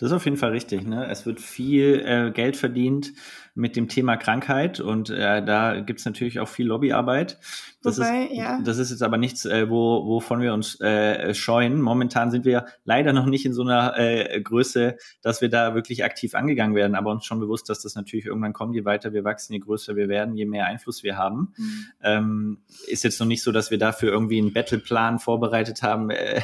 [0.00, 0.86] Das ist auf jeden Fall richtig.
[0.86, 1.06] Ne?
[1.10, 3.12] Es wird viel äh, Geld verdient
[3.54, 7.38] mit dem Thema Krankheit und äh, da gibt's natürlich auch viel Lobbyarbeit.
[7.82, 8.60] Das, Wobei, ist, ja.
[8.62, 11.80] das ist jetzt aber nichts, äh, wo, wovon wir uns äh, scheuen.
[11.82, 16.02] Momentan sind wir leider noch nicht in so einer äh, Größe, dass wir da wirklich
[16.04, 18.74] aktiv angegangen werden, aber uns schon bewusst, dass das natürlich irgendwann kommt.
[18.74, 21.52] Je weiter wir wachsen, je größer wir werden, je mehr Einfluss wir haben.
[21.56, 21.86] Mhm.
[22.02, 26.40] Ähm, ist jetzt noch nicht so, dass wir dafür irgendwie einen Battleplan vorbereitet haben, äh,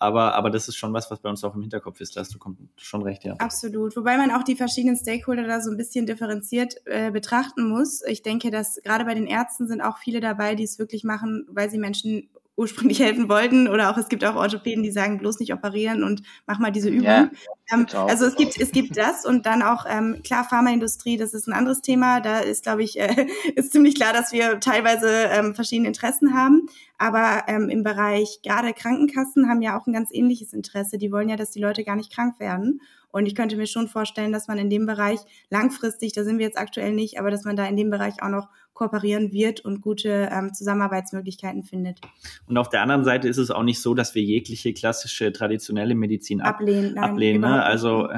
[0.00, 2.16] aber, aber das ist schon was, was bei uns auch im Hinterkopf ist.
[2.16, 2.38] Da hast du
[2.76, 3.34] schon recht, ja.
[3.34, 3.96] Absolut.
[3.96, 8.02] Wobei man auch die verschiedenen Stakeholder da so ein bisschen differenziert äh, betrachten muss.
[8.06, 11.46] Ich denke, dass gerade bei den Ärzten sind auch viele dabei, die es wirklich machen,
[11.48, 15.38] weil sie Menschen ursprünglich helfen wollten oder auch es gibt auch Orthopäden, die sagen bloß
[15.40, 17.04] nicht operieren und mach mal diese Übung.
[17.04, 17.30] Ja,
[17.72, 21.46] ähm, also es gibt es gibt das und dann auch ähm, klar Pharmaindustrie, das ist
[21.46, 22.20] ein anderes Thema.
[22.20, 26.66] Da ist glaube ich äh, ist ziemlich klar, dass wir teilweise ähm, verschiedene Interessen haben,
[26.98, 30.96] aber ähm, im Bereich gerade Krankenkassen haben ja auch ein ganz ähnliches Interesse.
[30.96, 32.80] Die wollen ja, dass die Leute gar nicht krank werden
[33.16, 36.44] und ich könnte mir schon vorstellen, dass man in dem Bereich langfristig, da sind wir
[36.44, 39.80] jetzt aktuell nicht, aber dass man da in dem Bereich auch noch kooperieren wird und
[39.80, 42.00] gute ähm, Zusammenarbeitsmöglichkeiten findet.
[42.46, 45.94] Und auf der anderen Seite ist es auch nicht so, dass wir jegliche klassische traditionelle
[45.94, 46.94] Medizin ab ablehnen.
[46.94, 47.62] Nein, ablehnen ne?
[47.64, 48.08] Also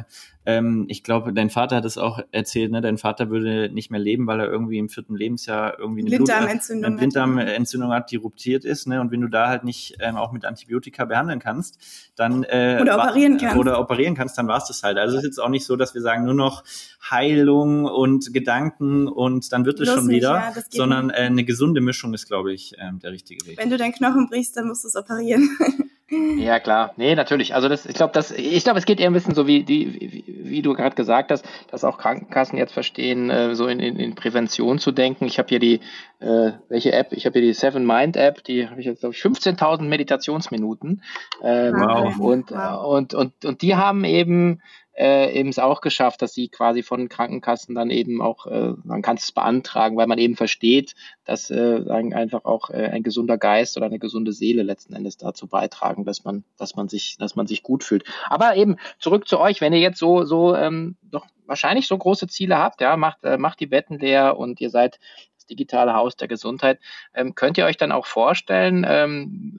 [0.48, 2.80] ähm, ich glaube, dein Vater hat es auch erzählt, ne?
[2.80, 6.92] dein Vater würde nicht mehr leben, weil er irgendwie im vierten Lebensjahr irgendwie eine Blinddarmentzündung,
[6.92, 8.86] Blut, Blinddarmentzündung hat, die ruptiert ist.
[8.86, 8.98] Ne?
[8.98, 11.78] Und wenn du da halt nicht ähm, auch mit Antibiotika behandeln kannst,
[12.16, 13.56] dann äh, oder operieren kannst.
[13.58, 14.96] Oder operieren kannst, dann war es das halt.
[14.96, 16.64] Also es ist jetzt auch nicht so, dass wir sagen, nur noch
[17.10, 21.80] Heilung und Gedanken und dann wird es schon wieder, nicht, ja, sondern äh, eine gesunde
[21.80, 23.58] Mischung ist, glaube ich, äh, der richtige Weg.
[23.58, 25.48] Wenn du deinen Knochen brichst, dann musst du es operieren.
[26.10, 26.94] Ja, klar.
[26.96, 27.54] Nee, natürlich.
[27.54, 30.00] Also das, ich glaube, das, ich glaube, es geht eher ein bisschen so, wie, die,
[30.00, 33.96] wie, wie du gerade gesagt hast, dass auch Krankenkassen jetzt verstehen, äh, so in, in,
[33.96, 35.26] in Prävention zu denken.
[35.26, 35.80] Ich habe hier die,
[36.20, 37.08] äh, welche App?
[37.12, 41.02] Ich habe hier die Seven Mind App, die habe ich jetzt, glaube ich, 15.000 Meditationsminuten.
[41.42, 42.18] Ähm, wow.
[42.18, 42.86] Und, wow.
[42.86, 44.62] und, und, und die haben eben
[44.98, 49.00] äh, eben es auch geschafft, dass sie quasi von Krankenkassen dann eben auch, äh, man
[49.00, 50.94] kann es beantragen, weil man eben versteht,
[51.24, 55.46] dass äh, einfach auch äh, ein gesunder Geist oder eine gesunde Seele letzten Endes dazu
[55.46, 58.04] beitragen, dass man, dass man sich, dass man sich gut fühlt.
[58.26, 62.26] Aber eben zurück zu euch, wenn ihr jetzt so, so ähm, doch wahrscheinlich so große
[62.26, 64.98] Ziele habt, ja, macht, äh, macht die Betten leer und ihr seid
[65.36, 66.80] das digitale Haus der Gesundheit,
[67.14, 69.58] ähm, könnt ihr euch dann auch vorstellen, ähm,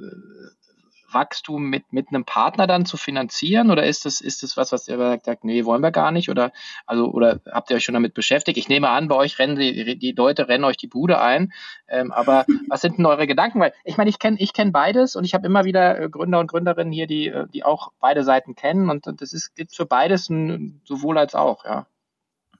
[1.13, 3.71] Wachstum mit, mit einem Partner dann zu finanzieren?
[3.71, 6.29] Oder ist das, ist das was, was ihr sagt, nee, wollen wir gar nicht?
[6.29, 6.51] Oder,
[6.85, 8.57] also, oder habt ihr euch schon damit beschäftigt?
[8.57, 11.53] Ich nehme an, bei euch rennen die, die Leute rennen euch die Bude ein.
[11.87, 13.59] Ähm, aber was sind denn eure Gedanken?
[13.59, 16.39] Weil ich meine, ich kenne ich kenn beides und ich habe immer wieder äh, Gründer
[16.39, 19.75] und Gründerinnen hier, die, äh, die auch beide Seiten kennen und, und das ist, gibt
[19.75, 21.85] für beides ein, sowohl als auch, ja.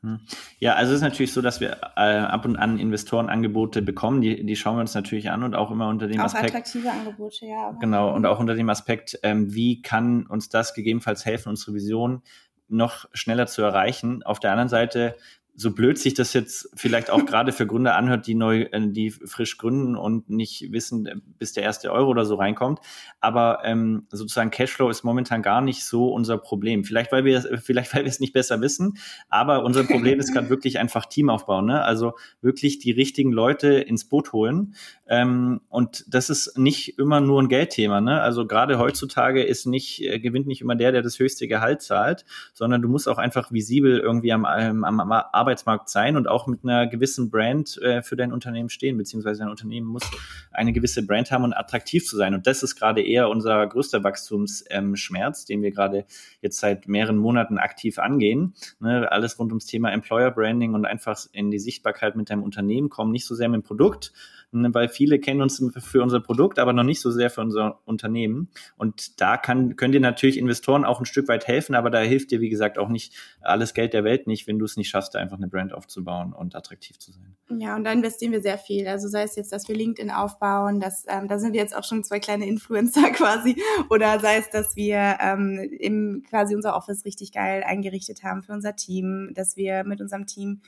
[0.02, 0.22] Hm.
[0.60, 4.22] Ja, also es ist natürlich so, dass wir äh, ab und an Investorenangebote bekommen.
[4.22, 6.56] Die, die schauen wir uns natürlich an und auch immer unter dem auch Aspekt.
[6.56, 7.72] attraktive Angebote, ja.
[7.82, 12.22] Genau, und auch unter dem Aspekt, ähm, wie kann uns das gegebenenfalls helfen, unsere Vision
[12.70, 14.24] noch schneller zu erreichen.
[14.24, 15.16] Auf der anderen Seite
[15.60, 19.12] so blöd sich das jetzt vielleicht auch gerade für Gründer anhört, die neu, äh, die
[19.12, 22.80] frisch gründen und nicht wissen, äh, bis der erste Euro oder so reinkommt.
[23.20, 26.86] Aber ähm, sozusagen Cashflow ist momentan gar nicht so unser Problem.
[26.86, 28.98] Vielleicht weil wir vielleicht weil wir es nicht besser wissen,
[29.28, 31.66] aber unser Problem ist gerade wirklich einfach Team aufbauen.
[31.66, 31.84] Ne?
[31.84, 34.76] Also wirklich die richtigen Leute ins Boot holen.
[35.10, 38.00] Ähm, und das ist nicht immer nur ein Geldthema.
[38.00, 38.22] Ne?
[38.22, 42.26] Also gerade heutzutage ist nicht äh, gewinnt nicht immer der, der das höchste Gehalt zahlt,
[42.54, 46.46] sondern du musst auch einfach visibel irgendwie am, am, am Arbeit Arbeitsmarkt sein und auch
[46.46, 50.04] mit einer gewissen Brand äh, für dein Unternehmen stehen, beziehungsweise dein Unternehmen muss
[50.52, 52.36] eine gewisse Brand haben und attraktiv zu sein.
[52.36, 56.06] Und das ist gerade eher unser größter Wachstumsschmerz, ähm, den wir gerade
[56.42, 58.54] jetzt seit mehreren Monaten aktiv angehen.
[58.80, 62.90] Ne, alles rund ums Thema Employer Branding und einfach in die Sichtbarkeit mit deinem Unternehmen
[62.90, 64.14] kommen, nicht so sehr mit dem Produkt,
[64.52, 68.50] weil viele kennen uns für unser Produkt, aber noch nicht so sehr für unser Unternehmen.
[68.78, 72.32] Und da kann, können dir natürlich Investoren auch ein Stück weit helfen, aber da hilft
[72.32, 75.16] dir, wie gesagt, auch nicht alles Geld der Welt nicht, wenn du es nicht schaffst,
[75.16, 77.36] einfach eine Brand aufzubauen und attraktiv zu sein.
[77.60, 78.88] Ja, und da investieren wir sehr viel.
[78.88, 81.84] Also sei es jetzt, dass wir LinkedIn aufbauen, dass, ähm, da sind wir jetzt auch
[81.84, 87.06] schon zwei kleine Influencer quasi, oder sei es, dass wir ähm, im quasi unser Office
[87.06, 90.62] richtig geil eingerichtet haben für unser Team, dass wir mit unserem Team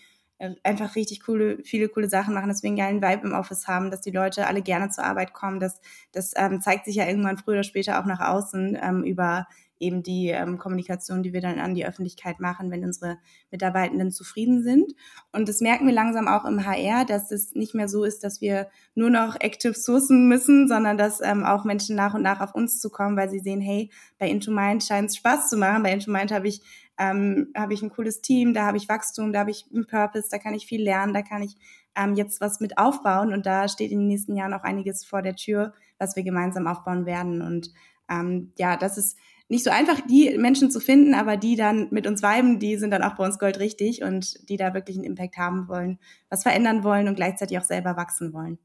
[0.63, 3.91] einfach richtig coole, viele coole Sachen machen, dass wir einen geilen Vibe im Office haben,
[3.91, 5.59] dass die Leute alle gerne zur Arbeit kommen.
[5.59, 5.79] Das,
[6.11, 9.47] das ähm, zeigt sich ja irgendwann früher oder später auch nach außen ähm, über
[9.81, 13.17] eben die ähm, Kommunikation, die wir dann an die Öffentlichkeit machen, wenn unsere
[13.51, 14.93] Mitarbeitenden zufrieden sind.
[15.31, 18.41] Und das merken wir langsam auch im HR, dass es nicht mehr so ist, dass
[18.41, 22.55] wir nur noch Active sourcen müssen, sondern dass ähm, auch Menschen nach und nach auf
[22.55, 25.83] uns zu kommen, weil sie sehen, hey, bei Into Mind scheint es Spaß zu machen.
[25.83, 26.61] Bei Into Mind habe ich
[26.97, 30.27] ähm, habe ich ein cooles Team, da habe ich Wachstum, da habe ich einen Purpose,
[30.29, 31.55] da kann ich viel lernen, da kann ich
[31.95, 35.21] ähm, jetzt was mit aufbauen und da steht in den nächsten Jahren auch einiges vor
[35.21, 37.41] der Tür, was wir gemeinsam aufbauen werden.
[37.41, 37.71] Und
[38.09, 39.17] ähm, ja, das ist
[39.51, 42.91] nicht so einfach, die Menschen zu finden, aber die dann mit uns weiben, die sind
[42.91, 45.99] dann auch bei uns goldrichtig und die da wirklich einen Impact haben wollen,
[46.29, 48.59] was verändern wollen und gleichzeitig auch selber wachsen wollen.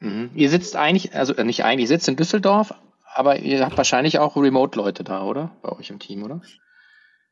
[0.00, 0.30] Mhm.
[0.34, 2.74] Ihr sitzt eigentlich, also äh, nicht eigentlich, ihr sitzt in Düsseldorf,
[3.14, 5.52] aber ihr habt wahrscheinlich auch Remote-Leute da, oder?
[5.62, 6.42] Bei euch im Team, oder?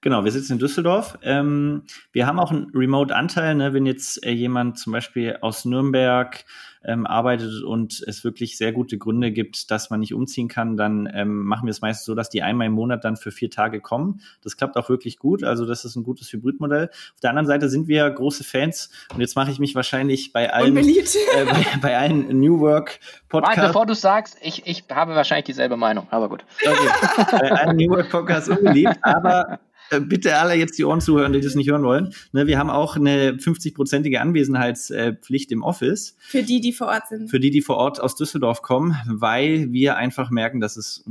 [0.02, 1.18] Genau, wir sitzen in Düsseldorf.
[1.22, 1.82] Ähm,
[2.12, 6.44] wir haben auch einen Remote-Anteil, ne, wenn jetzt äh, jemand zum Beispiel aus Nürnberg
[6.82, 11.10] ähm, arbeitet und es wirklich sehr gute Gründe gibt, dass man nicht umziehen kann, dann
[11.12, 13.82] ähm, machen wir es meist so, dass die einmal im Monat dann für vier Tage
[13.82, 14.22] kommen.
[14.42, 15.44] Das klappt auch wirklich gut.
[15.44, 16.88] Also das ist ein gutes Hybridmodell.
[16.88, 20.50] Auf der anderen Seite sind wir große Fans und jetzt mache ich mich wahrscheinlich bei
[20.50, 22.98] allen, äh, bei, bei, allen New Work
[23.28, 23.60] Podcasts.
[23.60, 26.46] Bevor du sagst, ich, ich habe wahrscheinlich dieselbe Meinung, aber gut.
[26.64, 27.26] Okay.
[27.32, 29.60] bei allen New Work Podcasts unbeliebt, aber
[29.98, 32.14] bitte alle jetzt die Ohren zuhören, die das nicht hören wollen.
[32.32, 36.16] Ne, wir haben auch eine 50-prozentige Anwesenheitspflicht im Office.
[36.20, 37.28] Für die, die vor Ort sind.
[37.28, 41.04] Für die, die vor Ort aus Düsseldorf kommen, weil wir einfach merken, dass es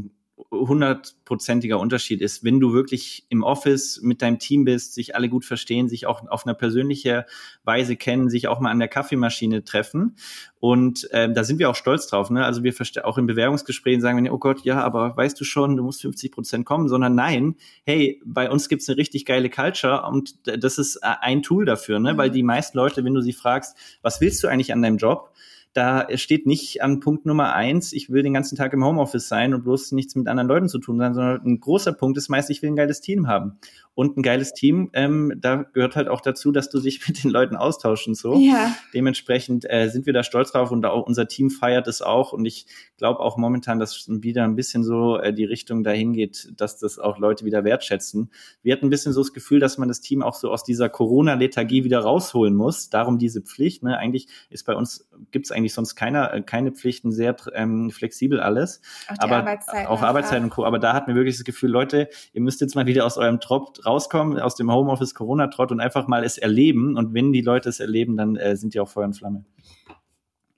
[0.51, 5.45] hundertprozentiger Unterschied ist, wenn du wirklich im Office mit deinem Team bist, sich alle gut
[5.45, 7.23] verstehen, sich auch auf einer persönlichen
[7.63, 10.15] Weise kennen, sich auch mal an der Kaffeemaschine treffen.
[10.59, 12.31] Und ähm, da sind wir auch stolz drauf.
[12.31, 12.43] Ne?
[12.43, 12.73] Also wir
[13.03, 16.31] auch in Bewerbungsgesprächen sagen wir, oh Gott, ja, aber weißt du schon, du musst 50
[16.31, 20.97] Prozent kommen, sondern nein, hey, bei uns gibt's eine richtig geile Culture und das ist
[20.97, 22.13] äh, ein Tool dafür, ne?
[22.13, 22.17] Mhm.
[22.17, 25.31] weil die meisten Leute, wenn du sie fragst, was willst du eigentlich an deinem Job?
[25.73, 29.53] Da steht nicht an Punkt Nummer eins, ich will den ganzen Tag im Homeoffice sein
[29.53, 32.49] und bloß nichts mit anderen Leuten zu tun haben, sondern ein großer Punkt ist meist,
[32.49, 33.59] ich will ein geiles Team haben.
[33.99, 37.31] Und ein geiles Team, ähm, da gehört halt auch dazu, dass du dich mit den
[37.31, 38.39] Leuten austauschen so.
[38.39, 38.73] Ja.
[38.93, 42.31] Dementsprechend äh, sind wir da stolz drauf und auch unser Team feiert es auch.
[42.31, 42.65] Und ich
[42.97, 46.97] glaube auch momentan, dass wieder ein bisschen so äh, die Richtung dahin geht, dass das
[46.97, 48.31] auch Leute wieder wertschätzen.
[48.61, 50.87] Wir hatten ein bisschen so das Gefühl, dass man das Team auch so aus dieser
[50.87, 52.89] Corona-Lethargie wieder rausholen muss.
[52.89, 53.83] Darum diese Pflicht.
[53.83, 53.97] Ne?
[53.97, 58.81] Eigentlich ist bei uns, gibt's eigentlich sonst keiner, äh, keine Pflichten, sehr ähm, flexibel alles.
[59.07, 60.65] Auch aber Arbeitszeit auch Arbeitszeit und Co.
[60.65, 63.39] Aber da hatten wir wirklich das Gefühl, Leute, ihr müsst jetzt mal wieder aus eurem
[63.39, 66.97] Trop rauskommen aus dem Homeoffice Corona-Trott und einfach mal es erleben.
[66.97, 69.45] Und wenn die Leute es erleben, dann äh, sind die auch Feuer und Flamme.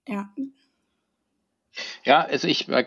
[0.07, 0.29] Ja.
[2.03, 2.85] Ja, also ich, äh,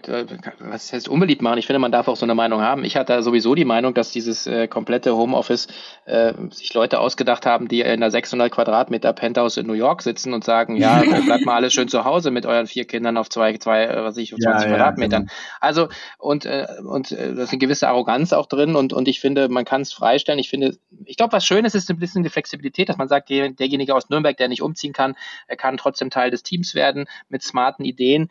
[0.58, 1.58] was heißt unbeliebt machen?
[1.58, 2.84] Ich finde, man darf auch so eine Meinung haben.
[2.84, 5.68] Ich hatte sowieso die Meinung, dass dieses äh, komplette Homeoffice
[6.04, 10.34] äh, sich Leute ausgedacht haben, die in einer 600 Quadratmeter Penthouse in New York sitzen
[10.34, 13.56] und sagen, ja, bleibt mal alles schön zu Hause mit euren vier Kindern auf zwei,
[13.58, 15.22] zwei, äh, was ich, 20 ja, Quadratmetern.
[15.22, 15.32] Ja, genau.
[15.60, 15.88] Also
[16.18, 19.48] und äh, und äh, das ist eine gewisse Arroganz auch drin und und ich finde,
[19.48, 20.38] man kann es freistellen.
[20.38, 23.50] Ich finde, ich glaube, was Schönes ist ein bisschen die Flexibilität, dass man sagt, der,
[23.50, 25.14] derjenige aus Nürnberg, der nicht umziehen kann,
[25.46, 28.30] er kann trotzdem Teil des Teams werden mit smarten Ideen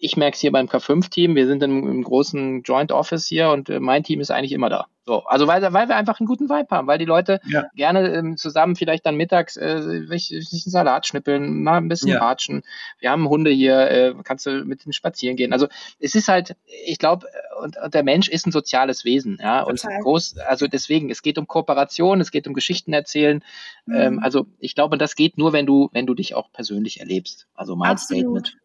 [0.00, 3.68] ich merke es hier beim K5-Team, wir sind im, im, großen Joint Office hier und
[3.68, 4.86] äh, mein Team ist eigentlich immer da.
[5.04, 7.64] So, also weil, weil wir einfach einen guten Vibe haben, weil die Leute ja.
[7.74, 12.18] gerne ähm, zusammen vielleicht dann mittags äh, sich einen Salat schnippeln, mal ein bisschen ja.
[12.20, 12.62] ratschen.
[13.00, 15.52] Wir haben Hunde hier, äh, kannst du mit denen spazieren gehen.
[15.52, 15.66] Also
[15.98, 16.54] es ist halt,
[16.86, 17.26] ich glaube,
[17.60, 19.62] und, und, der Mensch ist ein soziales Wesen, ja.
[19.62, 23.42] Und groß, also deswegen, es geht um Kooperation, es geht um Geschichten erzählen.
[23.86, 23.94] Mhm.
[23.94, 27.48] Ähm, also ich glaube, das geht nur, wenn du, wenn du dich auch persönlich erlebst.
[27.54, 28.46] Also mal Absolut.
[28.46, 28.61] Statement.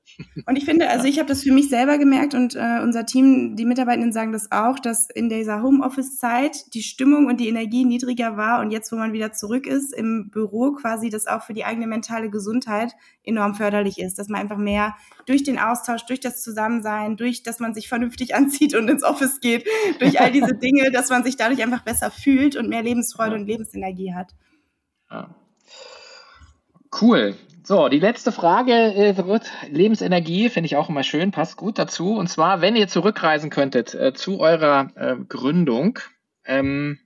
[0.47, 3.55] Und ich finde, also ich habe das für mich selber gemerkt und äh, unser Team,
[3.55, 8.35] die Mitarbeitenden sagen das auch, dass in dieser Homeoffice-Zeit die Stimmung und die Energie niedriger
[8.35, 11.65] war und jetzt, wo man wieder zurück ist im Büro, quasi das auch für die
[11.65, 12.93] eigene mentale Gesundheit
[13.23, 14.95] enorm förderlich ist, dass man einfach mehr
[15.27, 19.39] durch den Austausch, durch das Zusammensein, durch, dass man sich vernünftig anzieht und ins Office
[19.39, 19.67] geht,
[19.99, 23.45] durch all diese Dinge, dass man sich dadurch einfach besser fühlt und mehr Lebensfreude und
[23.45, 24.33] Lebensenergie hat.
[25.11, 25.35] Ja.
[26.91, 27.35] Cool.
[27.63, 32.15] So, die letzte Frage äh, wird Lebensenergie, finde ich auch immer schön, passt gut dazu.
[32.15, 35.99] Und zwar, wenn ihr zurückreisen könntet äh, zu eurer äh, Gründung,
[36.45, 36.99] ähm,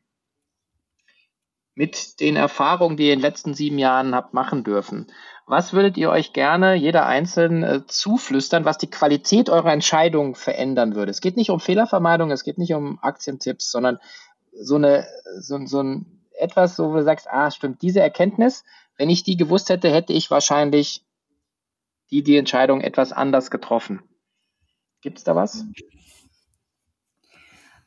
[1.73, 5.07] mit den Erfahrungen, die ihr in den letzten sieben Jahren habt machen dürfen,
[5.47, 10.95] was würdet ihr euch gerne jeder einzeln äh, zuflüstern, was die Qualität eurer Entscheidung verändern
[10.95, 11.11] würde?
[11.11, 13.99] Es geht nicht um Fehlervermeidung, es geht nicht um Aktientipps, sondern
[14.53, 15.07] so eine,
[15.39, 18.63] so, so ein etwas, wo du sagst, ah, stimmt, diese Erkenntnis,
[19.01, 21.03] wenn ich die gewusst hätte, hätte ich wahrscheinlich
[22.11, 24.03] die, die Entscheidung etwas anders getroffen.
[25.01, 25.65] Gibt es da was?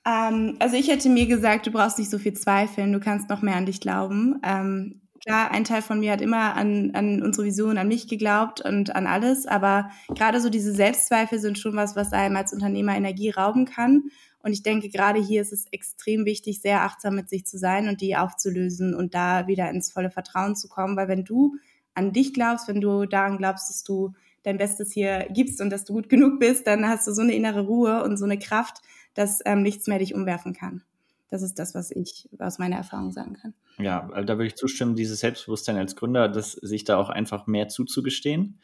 [0.04, 3.42] Ähm, also ich hätte mir gesagt, du brauchst nicht so viel zweifeln, du kannst noch
[3.42, 4.40] mehr an dich glauben.
[4.42, 8.60] Ähm, klar, ein Teil von mir hat immer an, an unsere Vision, an mich geglaubt
[8.60, 12.96] und an alles, aber gerade so diese Selbstzweifel sind schon was, was einem als Unternehmer
[12.96, 14.10] Energie rauben kann.
[14.44, 17.88] Und ich denke, gerade hier ist es extrem wichtig, sehr achtsam mit sich zu sein
[17.88, 20.98] und die aufzulösen und da wieder ins volle Vertrauen zu kommen.
[20.98, 21.56] Weil wenn du
[21.94, 25.86] an dich glaubst, wenn du daran glaubst, dass du dein Bestes hier gibst und dass
[25.86, 28.82] du gut genug bist, dann hast du so eine innere Ruhe und so eine Kraft,
[29.14, 30.82] dass ähm, nichts mehr dich umwerfen kann.
[31.30, 33.54] Das ist das, was ich aus meiner Erfahrung sagen kann.
[33.78, 37.68] Ja, da würde ich zustimmen, dieses Selbstbewusstsein als Gründer, das sich da auch einfach mehr
[37.68, 38.60] zuzugestehen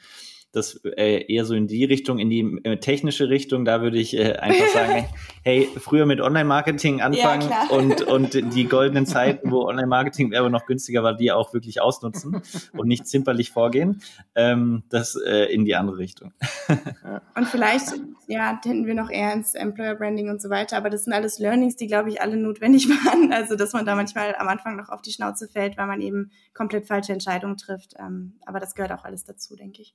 [0.52, 4.16] das äh, eher so in die Richtung, in die äh, technische Richtung, da würde ich
[4.16, 5.06] äh, einfach sagen,
[5.44, 10.66] hey, früher mit Online-Marketing anfangen ja, und, und die goldenen Zeiten, wo Online-Marketing aber noch
[10.66, 12.42] günstiger war, die auch wirklich ausnutzen
[12.76, 14.02] und nicht zimperlich vorgehen,
[14.34, 16.32] ähm, das äh, in die andere Richtung.
[17.36, 17.92] und vielleicht,
[18.26, 21.76] ja, hätten wir noch eher ins Employer-Branding und so weiter, aber das sind alles Learnings,
[21.76, 23.32] die, glaube ich, alle notwendig waren.
[23.32, 26.32] Also, dass man da manchmal am Anfang noch auf die Schnauze fällt, weil man eben
[26.54, 27.94] komplett falsche Entscheidungen trifft.
[27.98, 29.94] Ähm, aber das gehört auch alles dazu, denke ich.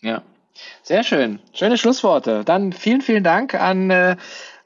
[0.00, 0.22] Ja,
[0.82, 1.40] sehr schön.
[1.52, 2.44] Schöne Schlussworte.
[2.44, 4.16] Dann vielen, vielen Dank an äh,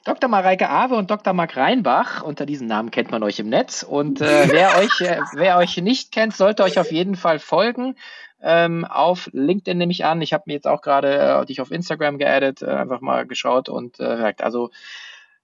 [0.05, 0.29] Dr.
[0.29, 1.33] Mareike Awe und Dr.
[1.33, 2.23] Marc Reinbach.
[2.23, 3.83] Unter diesen Namen kennt man euch im Netz.
[3.83, 7.97] Und äh, wer, euch, äh, wer euch nicht kennt, sollte euch auf jeden Fall folgen.
[8.43, 10.21] Ähm, auf LinkedIn nehme ich an.
[10.21, 13.69] Ich habe mir jetzt auch gerade äh, dich auf Instagram geaddet, äh, einfach mal geschaut
[13.69, 14.71] und äh, also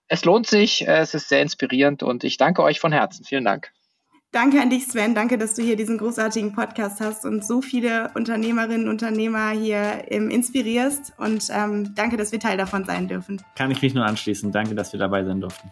[0.08, 3.24] es lohnt sich, äh, es ist sehr inspirierend und ich danke euch von Herzen.
[3.24, 3.70] Vielen Dank.
[4.30, 5.14] Danke an dich, Sven.
[5.14, 10.04] Danke, dass du hier diesen großartigen Podcast hast und so viele Unternehmerinnen und Unternehmer hier
[10.08, 11.14] ähm, inspirierst.
[11.16, 13.40] Und ähm, danke, dass wir Teil davon sein dürfen.
[13.56, 14.52] Kann ich mich nur anschließen.
[14.52, 15.70] Danke, dass wir dabei sein durften.